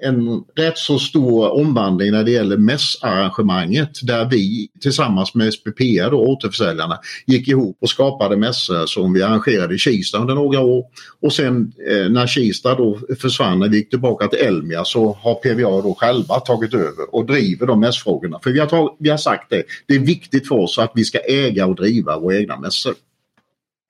en 0.01 0.45
rätt 0.57 0.79
så 0.79 0.99
stor 0.99 1.51
omvandling 1.51 2.13
när 2.13 2.25
det 2.25 2.31
gäller 2.31 2.57
mässarrangemanget 2.57 3.91
där 4.03 4.25
vi 4.25 4.69
tillsammans 4.81 5.35
med 5.35 5.55
SPPA, 5.55 6.11
då, 6.11 6.19
återförsäljarna, 6.19 6.99
gick 7.27 7.49
ihop 7.49 7.79
och 7.81 7.91
skapade 7.91 8.37
mässor 8.37 8.87
som 8.87 9.13
vi 9.13 9.23
arrangerade 9.23 9.75
i 9.75 9.79
Kista 9.79 10.19
under 10.19 10.35
några 10.35 10.61
år. 10.61 10.85
Och 11.21 11.33
sen 11.33 11.73
eh, 11.91 12.11
när 12.11 12.27
Kista 12.27 12.75
då 12.75 12.99
försvann, 13.21 13.59
när 13.59 13.69
vi 13.69 13.77
gick 13.77 13.91
tillbaka 13.91 14.29
till 14.29 14.39
Elmia 14.39 14.85
så 14.85 15.19
har 15.23 15.35
PVA 15.35 15.83
då 15.83 15.95
själva 15.95 16.41
tagit 16.41 16.75
över 16.75 17.15
och 17.15 17.27
driver 17.27 17.67
de 17.67 17.81
mässfrågorna. 17.81 18.39
För 18.43 18.51
vi 18.51 18.61
har, 18.61 18.67
tag, 18.67 18.97
vi 18.99 19.11
har 19.11 19.19
sagt 19.19 19.51
det, 19.51 19.63
det 19.87 19.95
är 19.95 20.01
viktigt 20.01 20.49
för 20.49 20.55
oss 20.55 20.79
att 20.79 20.93
vi 20.95 21.05
ska 21.05 21.19
äga 21.19 21.67
och 21.67 21.77
driva 21.77 22.19
våra 22.19 22.37
egna 22.37 22.57
mässor. 22.57 22.95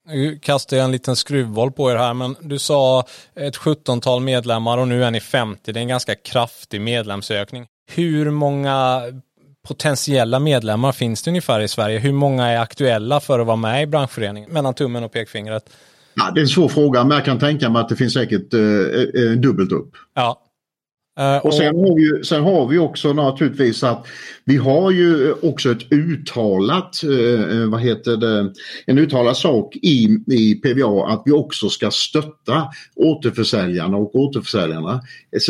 Nu 0.09 0.39
kastar 0.39 0.77
jag 0.77 0.85
en 0.85 0.93
liten 0.93 1.17
skruvboll 1.17 1.73
på 1.73 1.91
er 1.91 1.97
här, 1.97 2.15
men 2.15 2.37
du 2.41 2.59
sa 2.59 3.05
ett 3.35 3.57
17-tal 3.57 4.23
medlemmar 4.23 4.79
och 4.79 4.89
nu 4.89 5.05
är 5.05 5.11
ni 5.11 5.21
50. 5.21 5.73
Det 5.73 5.79
är 5.79 5.83
en 5.83 5.89
ganska 5.89 6.15
kraftig 6.15 6.81
medlemsökning. 6.81 7.67
Hur 7.91 8.31
många 8.31 9.03
potentiella 9.69 10.39
medlemmar 10.39 10.93
finns 10.93 11.23
det 11.23 11.31
ungefär 11.31 11.61
i 11.61 11.69
Sverige? 11.69 11.99
Hur 11.99 12.13
många 12.13 12.47
är 12.47 12.59
aktuella 12.59 13.21
för 13.21 13.39
att 13.39 13.47
vara 13.47 13.57
med 13.57 13.83
i 13.83 13.87
branschföreningen? 13.87 14.51
Mellan 14.51 14.75
tummen 14.75 15.05
och 15.05 15.13
pekfingret. 15.13 15.71
Ja, 16.15 16.31
det 16.35 16.41
är 16.41 16.43
en 16.43 16.49
svår 16.49 16.69
fråga, 16.69 17.05
men 17.05 17.17
jag 17.17 17.25
kan 17.25 17.39
tänka 17.39 17.71
mig 17.71 17.81
att 17.83 17.89
det 17.89 17.97
finns 17.97 18.15
säkert 18.15 18.55
eh, 18.55 18.61
eh 18.61 19.31
dubbelt 19.31 19.73
upp. 19.73 19.91
Ja, 20.15 20.43
Uh, 21.19 21.47
och 21.47 21.55
sen 21.55 21.77
har, 21.77 21.97
vi, 21.97 22.25
sen 22.25 22.43
har 22.43 22.67
vi 22.67 22.79
också 22.79 23.13
naturligtvis 23.13 23.83
att 23.83 24.07
vi 24.45 24.57
har 24.57 24.91
ju 24.91 25.33
också 25.33 25.71
ett 25.71 25.93
uttalat, 25.93 27.01
uh, 27.05 27.71
vad 27.71 27.81
heter 27.81 28.17
det, 28.17 28.53
en 28.87 28.99
uttalad 28.99 29.37
sak 29.37 29.77
i, 29.77 30.19
i 30.27 30.55
PVA 30.55 31.07
att 31.07 31.23
vi 31.25 31.33
också 31.33 31.69
ska 31.69 31.91
stötta 31.91 32.69
återförsäljarna 32.97 33.97
och 33.97 34.17
återförsäljarnas 34.17 35.03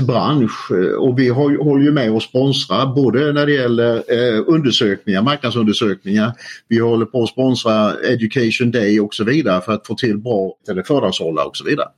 bransch. 0.06 0.70
Och 0.98 1.18
vi 1.18 1.28
har, 1.28 1.64
håller 1.64 1.84
ju 1.84 1.92
med 1.92 2.12
och 2.12 2.22
sponsrar 2.22 2.94
både 2.94 3.32
när 3.32 3.46
det 3.46 3.52
gäller 3.52 4.02
undersökningar, 4.46 5.22
marknadsundersökningar, 5.22 6.32
vi 6.68 6.78
håller 6.78 7.06
på 7.06 7.22
att 7.22 7.28
sponsra 7.28 7.94
Education 7.94 8.70
Day 8.70 9.00
och 9.00 9.14
så 9.14 9.24
vidare 9.24 9.60
för 9.60 9.72
att 9.72 9.86
få 9.86 9.94
till 9.94 10.18
bra 10.18 10.54
föredragshållare 10.86 11.46
och 11.46 11.56
så 11.56 11.64
vidare. 11.64 11.88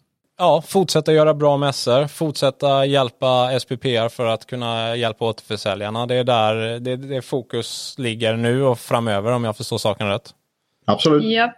Ja, 0.40 0.62
fortsätta 0.62 1.12
göra 1.12 1.34
bra 1.34 1.56
mässor, 1.56 2.06
fortsätta 2.06 2.84
hjälpa 2.84 3.60
SPPR 3.60 4.08
för 4.08 4.26
att 4.26 4.46
kunna 4.46 4.96
hjälpa 4.96 5.24
återförsäljarna. 5.24 6.06
Det 6.06 6.14
är 6.14 6.24
där 6.24 6.80
det, 6.80 6.96
det 6.96 7.22
fokus 7.22 7.94
ligger 7.98 8.36
nu 8.36 8.62
och 8.62 8.78
framöver 8.78 9.32
om 9.32 9.44
jag 9.44 9.56
förstår 9.56 9.78
saken 9.78 10.08
rätt. 10.08 10.34
Absolut. 10.86 11.24
Yep. 11.24 11.50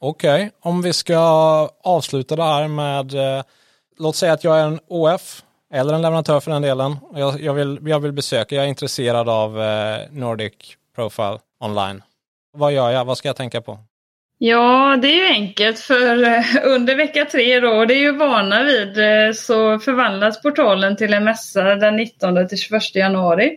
Okej, 0.00 0.34
okay. 0.34 0.50
om 0.60 0.82
vi 0.82 0.92
ska 0.92 1.18
avsluta 1.84 2.36
det 2.36 2.42
här 2.42 2.68
med, 2.68 3.14
eh, 3.14 3.44
låt 3.98 4.16
säga 4.16 4.32
att 4.32 4.44
jag 4.44 4.58
är 4.58 4.66
en 4.66 4.80
OF 4.88 5.42
eller 5.72 5.94
en 5.94 6.02
leverantör 6.02 6.40
för 6.40 6.50
den 6.50 6.62
delen. 6.62 6.96
Jag, 7.14 7.40
jag, 7.40 7.54
vill, 7.54 7.78
jag 7.82 8.00
vill 8.00 8.12
besöka, 8.12 8.54
jag 8.54 8.64
är 8.64 8.68
intresserad 8.68 9.28
av 9.28 9.62
eh, 9.62 9.98
Nordic 10.10 10.54
Profile 10.94 11.38
online. 11.60 12.02
Vad 12.52 12.72
gör 12.72 12.90
jag? 12.90 13.04
Vad 13.04 13.18
ska 13.18 13.28
jag 13.28 13.36
tänka 13.36 13.60
på? 13.60 13.78
Ja, 14.44 14.98
det 15.02 15.08
är 15.08 15.14
ju 15.14 15.26
enkelt 15.26 15.78
för 15.78 16.24
eh, 16.24 16.44
under 16.64 16.96
vecka 16.96 17.24
tre 17.24 17.60
då, 17.60 17.84
det 17.84 17.94
är 17.94 17.98
ju 17.98 18.12
vana 18.12 18.62
vid, 18.62 18.98
eh, 18.98 19.32
så 19.34 19.78
förvandlas 19.78 20.42
portalen 20.42 20.96
till 20.96 21.14
en 21.14 21.24
mässa 21.24 21.62
den 21.62 21.96
19 21.96 22.48
till 22.48 22.58
21 22.58 22.94
januari. 22.94 23.56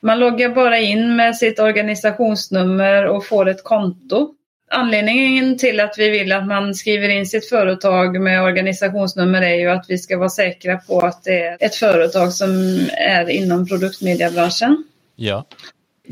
Man 0.00 0.18
loggar 0.18 0.48
bara 0.48 0.78
in 0.78 1.16
med 1.16 1.36
sitt 1.36 1.58
organisationsnummer 1.58 3.06
och 3.06 3.26
får 3.26 3.48
ett 3.48 3.64
konto. 3.64 4.34
Anledningen 4.70 5.58
till 5.58 5.80
att 5.80 5.94
vi 5.98 6.08
vill 6.10 6.32
att 6.32 6.46
man 6.46 6.74
skriver 6.74 7.08
in 7.08 7.26
sitt 7.26 7.48
företag 7.48 8.20
med 8.20 8.42
organisationsnummer 8.42 9.42
är 9.42 9.54
ju 9.54 9.70
att 9.70 9.86
vi 9.88 9.98
ska 9.98 10.18
vara 10.18 10.28
säkra 10.28 10.76
på 10.78 11.00
att 11.00 11.24
det 11.24 11.42
är 11.42 11.56
ett 11.60 11.74
företag 11.74 12.32
som 12.32 12.50
är 12.98 13.30
inom 13.30 13.66
produktmediebranschen. 13.66 14.84
Ja. 15.16 15.44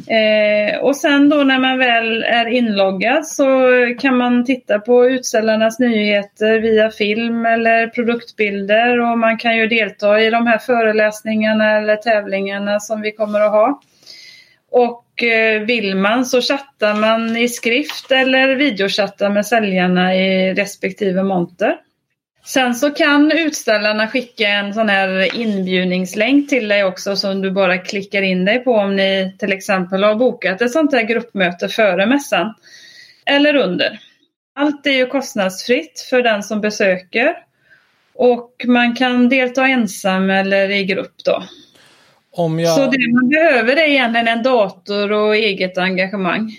Eh, 0.08 0.78
och 0.78 0.96
sen 0.96 1.28
då 1.28 1.36
när 1.36 1.58
man 1.58 1.78
väl 1.78 2.22
är 2.22 2.46
inloggad 2.46 3.26
så 3.26 3.46
kan 3.98 4.16
man 4.16 4.44
titta 4.44 4.78
på 4.78 5.06
utställarnas 5.06 5.78
nyheter 5.78 6.58
via 6.58 6.90
film 6.90 7.46
eller 7.46 7.86
produktbilder 7.86 9.00
och 9.00 9.18
man 9.18 9.38
kan 9.38 9.56
ju 9.56 9.66
delta 9.66 10.20
i 10.20 10.30
de 10.30 10.46
här 10.46 10.58
föreläsningarna 10.58 11.76
eller 11.76 11.96
tävlingarna 11.96 12.80
som 12.80 13.00
vi 13.00 13.12
kommer 13.12 13.40
att 13.40 13.50
ha. 13.50 13.80
Och 14.70 15.22
eh, 15.22 15.62
vill 15.62 15.96
man 15.96 16.26
så 16.26 16.40
chattar 16.40 16.94
man 16.94 17.36
i 17.36 17.48
skrift 17.48 18.12
eller 18.12 18.54
videochattar 18.54 19.30
med 19.30 19.46
säljarna 19.46 20.16
i 20.16 20.54
respektive 20.54 21.22
monter. 21.22 21.76
Sen 22.46 22.74
så 22.74 22.90
kan 22.90 23.32
utställarna 23.32 24.08
skicka 24.08 24.48
en 24.48 24.74
sån 24.74 24.88
här 24.88 25.36
inbjudningslänk 25.36 26.48
till 26.48 26.68
dig 26.68 26.84
också 26.84 27.16
som 27.16 27.42
du 27.42 27.50
bara 27.50 27.78
klickar 27.78 28.22
in 28.22 28.44
dig 28.44 28.64
på 28.64 28.74
om 28.74 28.96
ni 28.96 29.36
till 29.38 29.52
exempel 29.52 30.04
har 30.04 30.14
bokat 30.14 30.62
ett 30.62 30.72
sånt 30.72 30.92
här 30.92 31.02
gruppmöte 31.02 31.68
före 31.68 32.06
mässan 32.06 32.54
eller 33.24 33.56
under. 33.56 34.00
Allt 34.54 34.86
är 34.86 34.90
ju 34.90 35.06
kostnadsfritt 35.06 36.06
för 36.10 36.22
den 36.22 36.42
som 36.42 36.60
besöker 36.60 37.36
och 38.14 38.50
man 38.66 38.96
kan 38.96 39.28
delta 39.28 39.66
ensam 39.66 40.30
eller 40.30 40.70
i 40.70 40.84
grupp 40.84 41.24
då. 41.24 41.42
Om 42.32 42.60
jag... 42.60 42.74
Så 42.74 42.90
det 42.90 43.12
man 43.12 43.28
behöver 43.28 43.76
är 43.76 43.88
egentligen 43.88 44.28
en 44.28 44.42
dator 44.42 45.12
och 45.12 45.36
eget 45.36 45.78
engagemang. 45.78 46.56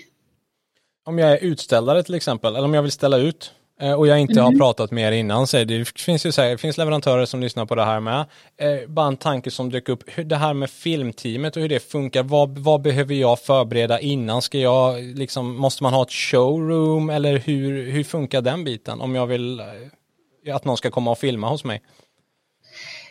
Om 1.06 1.18
jag 1.18 1.32
är 1.32 1.44
utställare 1.44 2.02
till 2.02 2.14
exempel, 2.14 2.56
eller 2.56 2.64
om 2.64 2.74
jag 2.74 2.82
vill 2.82 2.92
ställa 2.92 3.16
ut 3.16 3.52
och 3.80 4.06
jag 4.06 4.20
inte 4.20 4.40
har 4.40 4.48
Mm. 4.48 4.58
pratat 4.58 4.90
med 4.90 5.08
er 5.08 5.12
innan, 5.16 5.46
så 5.46 5.64
det 5.64 5.98
finns 6.00 6.26
ju 6.26 6.30
det 6.30 6.58
finns 6.58 6.78
leverantörer 6.78 7.24
som 7.26 7.40
lyssnar 7.40 7.66
på 7.66 7.74
det 7.74 7.84
här 7.84 8.00
med. 8.00 8.20
Eh, 8.60 8.88
bara 8.88 9.06
en 9.06 9.16
tanke 9.16 9.50
som 9.50 9.70
dök 9.70 9.88
upp, 9.88 10.04
hur 10.06 10.24
det 10.24 10.36
här 10.36 10.54
med 10.54 10.70
filmteamet 10.70 11.56
och 11.56 11.62
hur 11.62 11.68
det 11.68 11.90
funkar, 11.90 12.22
vad, 12.22 12.58
vad 12.58 12.82
behöver 12.82 13.14
jag 13.14 13.40
förbereda 13.40 14.00
innan? 14.00 14.42
Ska 14.42 14.58
jag, 14.58 15.02
liksom, 15.02 15.56
måste 15.56 15.82
man 15.82 15.94
ha 15.94 16.02
ett 16.02 16.12
showroom 16.12 17.10
eller 17.10 17.38
hur, 17.38 17.90
hur 17.90 18.04
funkar 18.04 18.40
den 18.40 18.64
biten 18.64 19.00
om 19.00 19.14
jag 19.14 19.26
vill 19.26 19.60
eh, 19.60 20.56
att 20.56 20.64
någon 20.64 20.76
ska 20.76 20.90
komma 20.90 21.10
och 21.10 21.18
filma 21.18 21.48
hos 21.48 21.64
mig? 21.64 21.82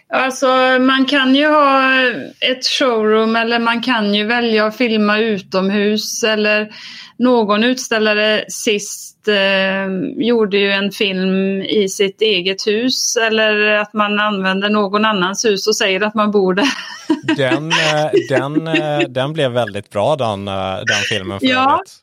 Alltså 0.09 0.47
man 0.79 1.05
kan 1.05 1.35
ju 1.35 1.47
ha 1.47 1.93
ett 2.51 2.65
showroom 2.65 3.35
eller 3.35 3.59
man 3.59 3.81
kan 3.81 4.13
ju 4.13 4.23
välja 4.25 4.65
att 4.65 4.77
filma 4.77 5.19
utomhus 5.19 6.23
eller 6.23 6.69
någon 7.17 7.63
utställare 7.63 8.45
sist 8.47 9.16
eh, 9.27 9.87
gjorde 10.25 10.57
ju 10.57 10.71
en 10.71 10.91
film 10.91 11.61
i 11.61 11.89
sitt 11.89 12.21
eget 12.21 12.67
hus 12.67 13.15
eller 13.17 13.59
att 13.71 13.93
man 13.93 14.19
använder 14.19 14.69
någon 14.69 15.05
annans 15.05 15.45
hus 15.45 15.67
och 15.67 15.75
säger 15.75 16.01
att 16.01 16.13
man 16.15 16.31
bor 16.31 16.53
där. 16.53 16.65
Den, 17.37 17.71
eh, 17.71 18.11
den, 18.29 18.67
eh, 18.67 18.99
den 19.09 19.33
blev 19.33 19.51
väldigt 19.51 19.89
bra 19.89 20.15
den, 20.15 20.47
eh, 20.47 20.53
den 20.75 21.01
filmen 21.09 21.39
för 21.39 21.47
Ja, 21.47 21.73
övrigt. 21.73 21.93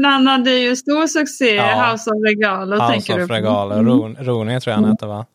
Men 0.00 0.04
han 0.04 0.26
hade 0.26 0.50
ju 0.50 0.76
stor 0.76 1.06
succé, 1.06 1.54
Ja. 1.54 1.90
House 1.92 2.10
of 2.10 2.16
Regalo 2.26 2.76
House 2.76 2.92
tänker 2.92 3.24
of. 3.24 3.30
Regalo, 3.30 3.74
Mm. 3.74 3.86
Ron, 3.86 4.16
Ronny 4.20 4.60
tror 4.60 4.72
jag 4.72 4.80
han 4.80 4.90
hette 4.90 5.06
va? 5.06 5.26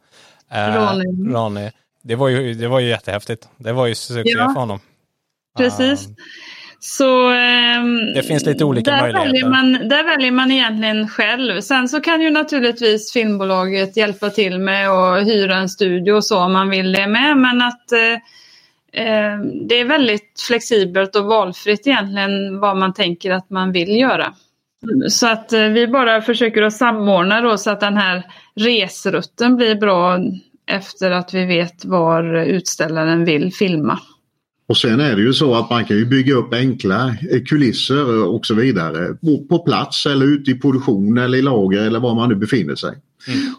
Eh, 0.51 0.75
Ronny. 0.75 1.33
Ronny. 1.33 1.71
Det 2.03 2.15
var, 2.15 2.27
ju, 2.29 2.53
det 2.53 2.67
var 2.67 2.79
ju 2.79 2.87
jättehäftigt. 2.87 3.47
Det 3.57 3.73
var 3.73 3.87
ju 3.87 3.95
succé 3.95 4.29
Ja. 4.37 4.51
för 4.53 4.59
honom. 4.59 4.79
Precis. 5.57 6.07
Ah, 6.07 6.11
Så, 6.79 7.29
ehm, 7.29 8.13
Det 8.13 8.23
finns 8.23 8.45
lite 8.45 8.63
olika 8.63 8.91
där 8.91 9.01
möjligheter. 9.01 9.31
Väljer 9.31 9.49
man, 9.49 9.89
där 9.89 10.03
väljer 10.03 10.31
man 10.31 10.51
egentligen 10.51 11.07
själv. 11.07 11.61
Sen 11.61 11.89
så 11.89 12.01
kan 12.01 12.21
ju 12.21 12.29
naturligtvis 12.29 13.13
filmbolaget 13.13 13.97
hjälpa 13.97 14.29
till 14.29 14.59
med 14.59 14.89
att 14.89 15.27
hyra 15.27 15.55
en 15.55 15.69
studio 15.69 16.13
och 16.13 16.25
så 16.25 16.39
om 16.39 16.53
man 16.53 16.69
vill 16.69 16.91
det 16.91 17.07
med. 17.07 17.37
Men 17.37 17.61
att 17.61 17.91
eh, 17.91 18.13
eh, 19.03 19.39
det 19.67 19.75
är 19.75 19.85
väldigt 19.85 20.41
flexibelt 20.47 21.15
och 21.15 21.25
valfritt 21.25 21.87
egentligen 21.87 22.59
vad 22.59 22.77
man 22.77 22.93
tänker 22.93 23.31
att 23.31 23.49
man 23.49 23.71
vill 23.71 23.99
göra. 23.99 24.33
Så 25.09 25.27
att 25.27 25.53
eh, 25.53 25.61
vi 25.61 25.87
bara 25.87 26.21
försöker 26.21 26.61
att 26.61 26.73
samordna 26.73 27.41
då 27.41 27.57
så 27.57 27.71
att 27.71 27.79
den 27.79 27.97
här 27.97 28.23
resrutten 28.55 29.55
blir 29.55 29.75
bra 29.75 30.19
efter 30.71 31.11
att 31.11 31.33
vi 31.33 31.45
vet 31.45 31.85
var 31.85 32.35
utställaren 32.35 33.25
vill 33.25 33.53
filma. 33.53 33.99
Och 34.69 34.77
sen 34.77 34.99
är 34.99 35.15
det 35.15 35.21
ju 35.21 35.33
så 35.33 35.55
att 35.55 35.69
man 35.69 35.85
kan 35.85 35.97
ju 35.97 36.05
bygga 36.05 36.33
upp 36.33 36.53
enkla 36.53 37.07
eh, 37.31 37.43
kulisser 37.45 38.27
och 38.27 38.45
så 38.45 38.53
vidare 38.53 39.07
på- 39.49 39.59
plats 39.59 40.05
eller 40.05 40.25
ute 40.25 40.51
i 40.51 40.59
produktion 40.59 41.17
eller 41.17 41.37
i 41.37 41.41
lager 41.41 41.81
eller 41.81 41.99
var 41.99 42.15
man 42.15 42.29
nu 42.29 42.35
befinner 42.35 42.75
sig. 42.75 42.95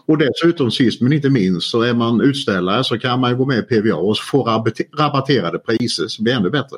Och 0.05 0.17
dessutom 0.17 0.71
sist 0.71 1.01
men 1.01 1.13
inte 1.13 1.29
minst 1.29 1.69
så 1.71 1.81
är 1.81 1.93
man 1.93 2.21
utställare 2.21 2.83
så 2.83 2.99
kan 2.99 3.19
man 3.19 3.37
gå 3.37 3.45
med 3.45 3.57
i 3.57 3.61
PVA 3.61 3.95
och 3.95 4.17
få 4.17 4.43
rabatte- 4.43 4.97
rabatterade 4.99 5.59
priser 5.59 6.07
så 6.07 6.21
det 6.21 6.23
blir 6.23 6.33
ännu 6.33 6.49
bättre. 6.49 6.77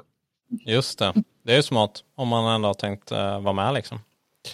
Just 0.66 1.00
det. 1.00 1.14
Det 1.46 1.52
är 1.52 1.56
ju 1.56 1.64
smart 1.64 1.92
om 2.18 2.28
man 2.28 2.56
ändå 2.56 2.70
har 2.70 2.74
tänkt 2.74 3.12
eh, 3.12 3.42
vara 3.42 3.54
med 3.54 3.74
liksom. 3.74 4.00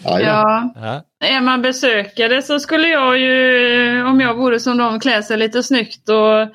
Ja, 0.04 0.20
Ja. 0.22 0.74
Ja. 0.76 1.28
Är 1.28 1.42
man 1.42 1.62
besökare 1.62 2.42
så 2.42 2.60
skulle 2.60 2.88
jag 2.88 3.20
ju, 3.20 4.04
om 4.04 4.20
jag 4.22 4.34
vore 4.38 4.60
som 4.60 4.78
de, 4.78 5.00
klä 5.00 5.24
sig 5.24 5.38
lite 5.38 5.64
snyggt 5.64 6.10
och, 6.10 6.48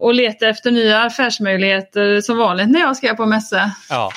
och 0.00 0.14
leta 0.14 0.48
efter 0.48 0.70
nya 0.70 1.02
affärsmöjligheter 1.02 2.20
som 2.20 2.36
vanligt 2.38 2.68
när 2.70 2.80
jag 2.80 2.96
ska 2.96 3.14
på 3.14 3.26
mässa. 3.26 3.70
ja. 3.88 4.10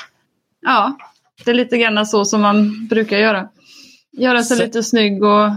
Ja, 0.65 0.97
det 1.45 1.51
är 1.51 1.55
lite 1.55 1.77
grann 1.77 2.05
så 2.05 2.25
som 2.25 2.41
man 2.41 2.87
brukar 2.87 3.17
göra. 3.17 3.47
Göra 4.11 4.43
sig 4.43 4.57
Så- 4.57 4.63
lite 4.63 4.83
snygg 4.83 5.23
och 5.23 5.49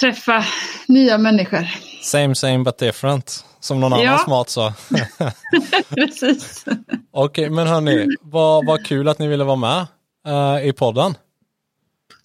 träffa 0.00 0.44
nya 0.88 1.18
människor. 1.18 1.66
Same 2.02 2.34
same 2.34 2.58
but 2.58 2.78
different. 2.78 3.44
Som 3.60 3.80
någon 3.80 4.00
Ja. 4.00 4.08
annan 4.08 4.18
smart 4.18 4.48
sa. 4.48 4.72
Precis. 5.88 6.64
Okej, 7.12 7.50
men 7.50 7.66
hörni, 7.66 8.06
vad, 8.22 8.66
vad 8.66 8.86
kul 8.86 9.08
att 9.08 9.18
ni 9.18 9.26
ville 9.26 9.44
vara 9.44 9.56
med 9.56 9.86
eh, 10.26 10.68
i 10.68 10.72
podden. 10.72 11.14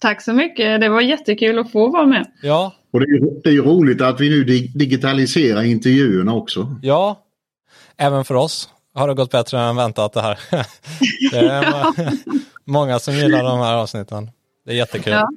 Tack 0.04 0.22
så 0.22 0.32
mycket. 0.32 0.80
Det 0.80 0.88
var 0.88 1.00
jättekul 1.00 1.58
att 1.58 1.72
få 1.72 1.88
vara 1.90 2.06
med. 2.06 2.26
Ja, 2.42 2.72
Och 2.92 3.00
det 3.00 3.06
är, 3.06 3.42
det 3.42 3.50
är 3.50 3.62
roligt 3.62 4.00
att 4.02 4.20
vi 4.20 4.30
nu 4.30 4.44
dig- 4.44 4.72
digitaliserar 4.74 5.62
intervjuerna 5.62 6.34
också. 6.34 6.76
ja. 6.82 7.20
Även 7.96 8.24
för 8.24 8.34
oss 8.34 8.68
har 8.94 9.08
det 9.08 9.14
gått 9.14 9.30
bättre 9.30 9.60
än 9.60 9.76
väntat 9.76 10.12
det 10.12 10.20
här. 10.22 10.38
det 11.30 11.38
är 11.38 11.70
må- 11.70 12.12
många 12.64 12.98
som 12.98 13.14
gillar 13.14 13.44
de 13.44 13.58
här 13.58 13.74
avsnitten. 13.74 14.30
Det 14.66 14.72
är 14.72 14.76
jättekul. 14.76 15.12
Ja. 15.12 15.28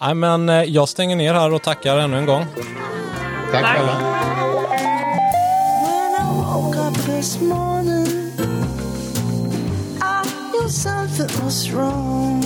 Nej, 0.00 0.14
men 0.14 0.48
eh, 0.48 0.62
jag 0.62 0.88
stänger 0.88 1.16
ner 1.16 1.34
här 1.34 1.52
och 1.54 1.62
tackar 1.62 1.98
ännu 1.98 2.16
en 2.18 2.26
gång. 2.26 2.44
Tack 3.52 3.62
Tack. 3.62 3.78
alla! 3.78 4.24
Something 10.68 11.28
was 11.44 11.68
wrong. 11.70 12.43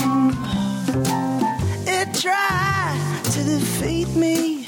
Tried 2.20 3.20
to 3.26 3.44
defeat 3.44 4.08
me, 4.16 4.64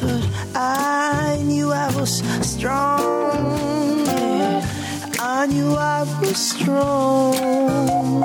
but 0.00 0.22
I 0.54 1.42
knew 1.42 1.72
I 1.72 1.92
was 1.96 2.22
strong. 2.48 4.06
Yeah, 4.06 4.64
I 5.18 5.46
knew 5.46 5.74
I 5.74 6.04
was 6.20 6.36
strong. 6.36 8.22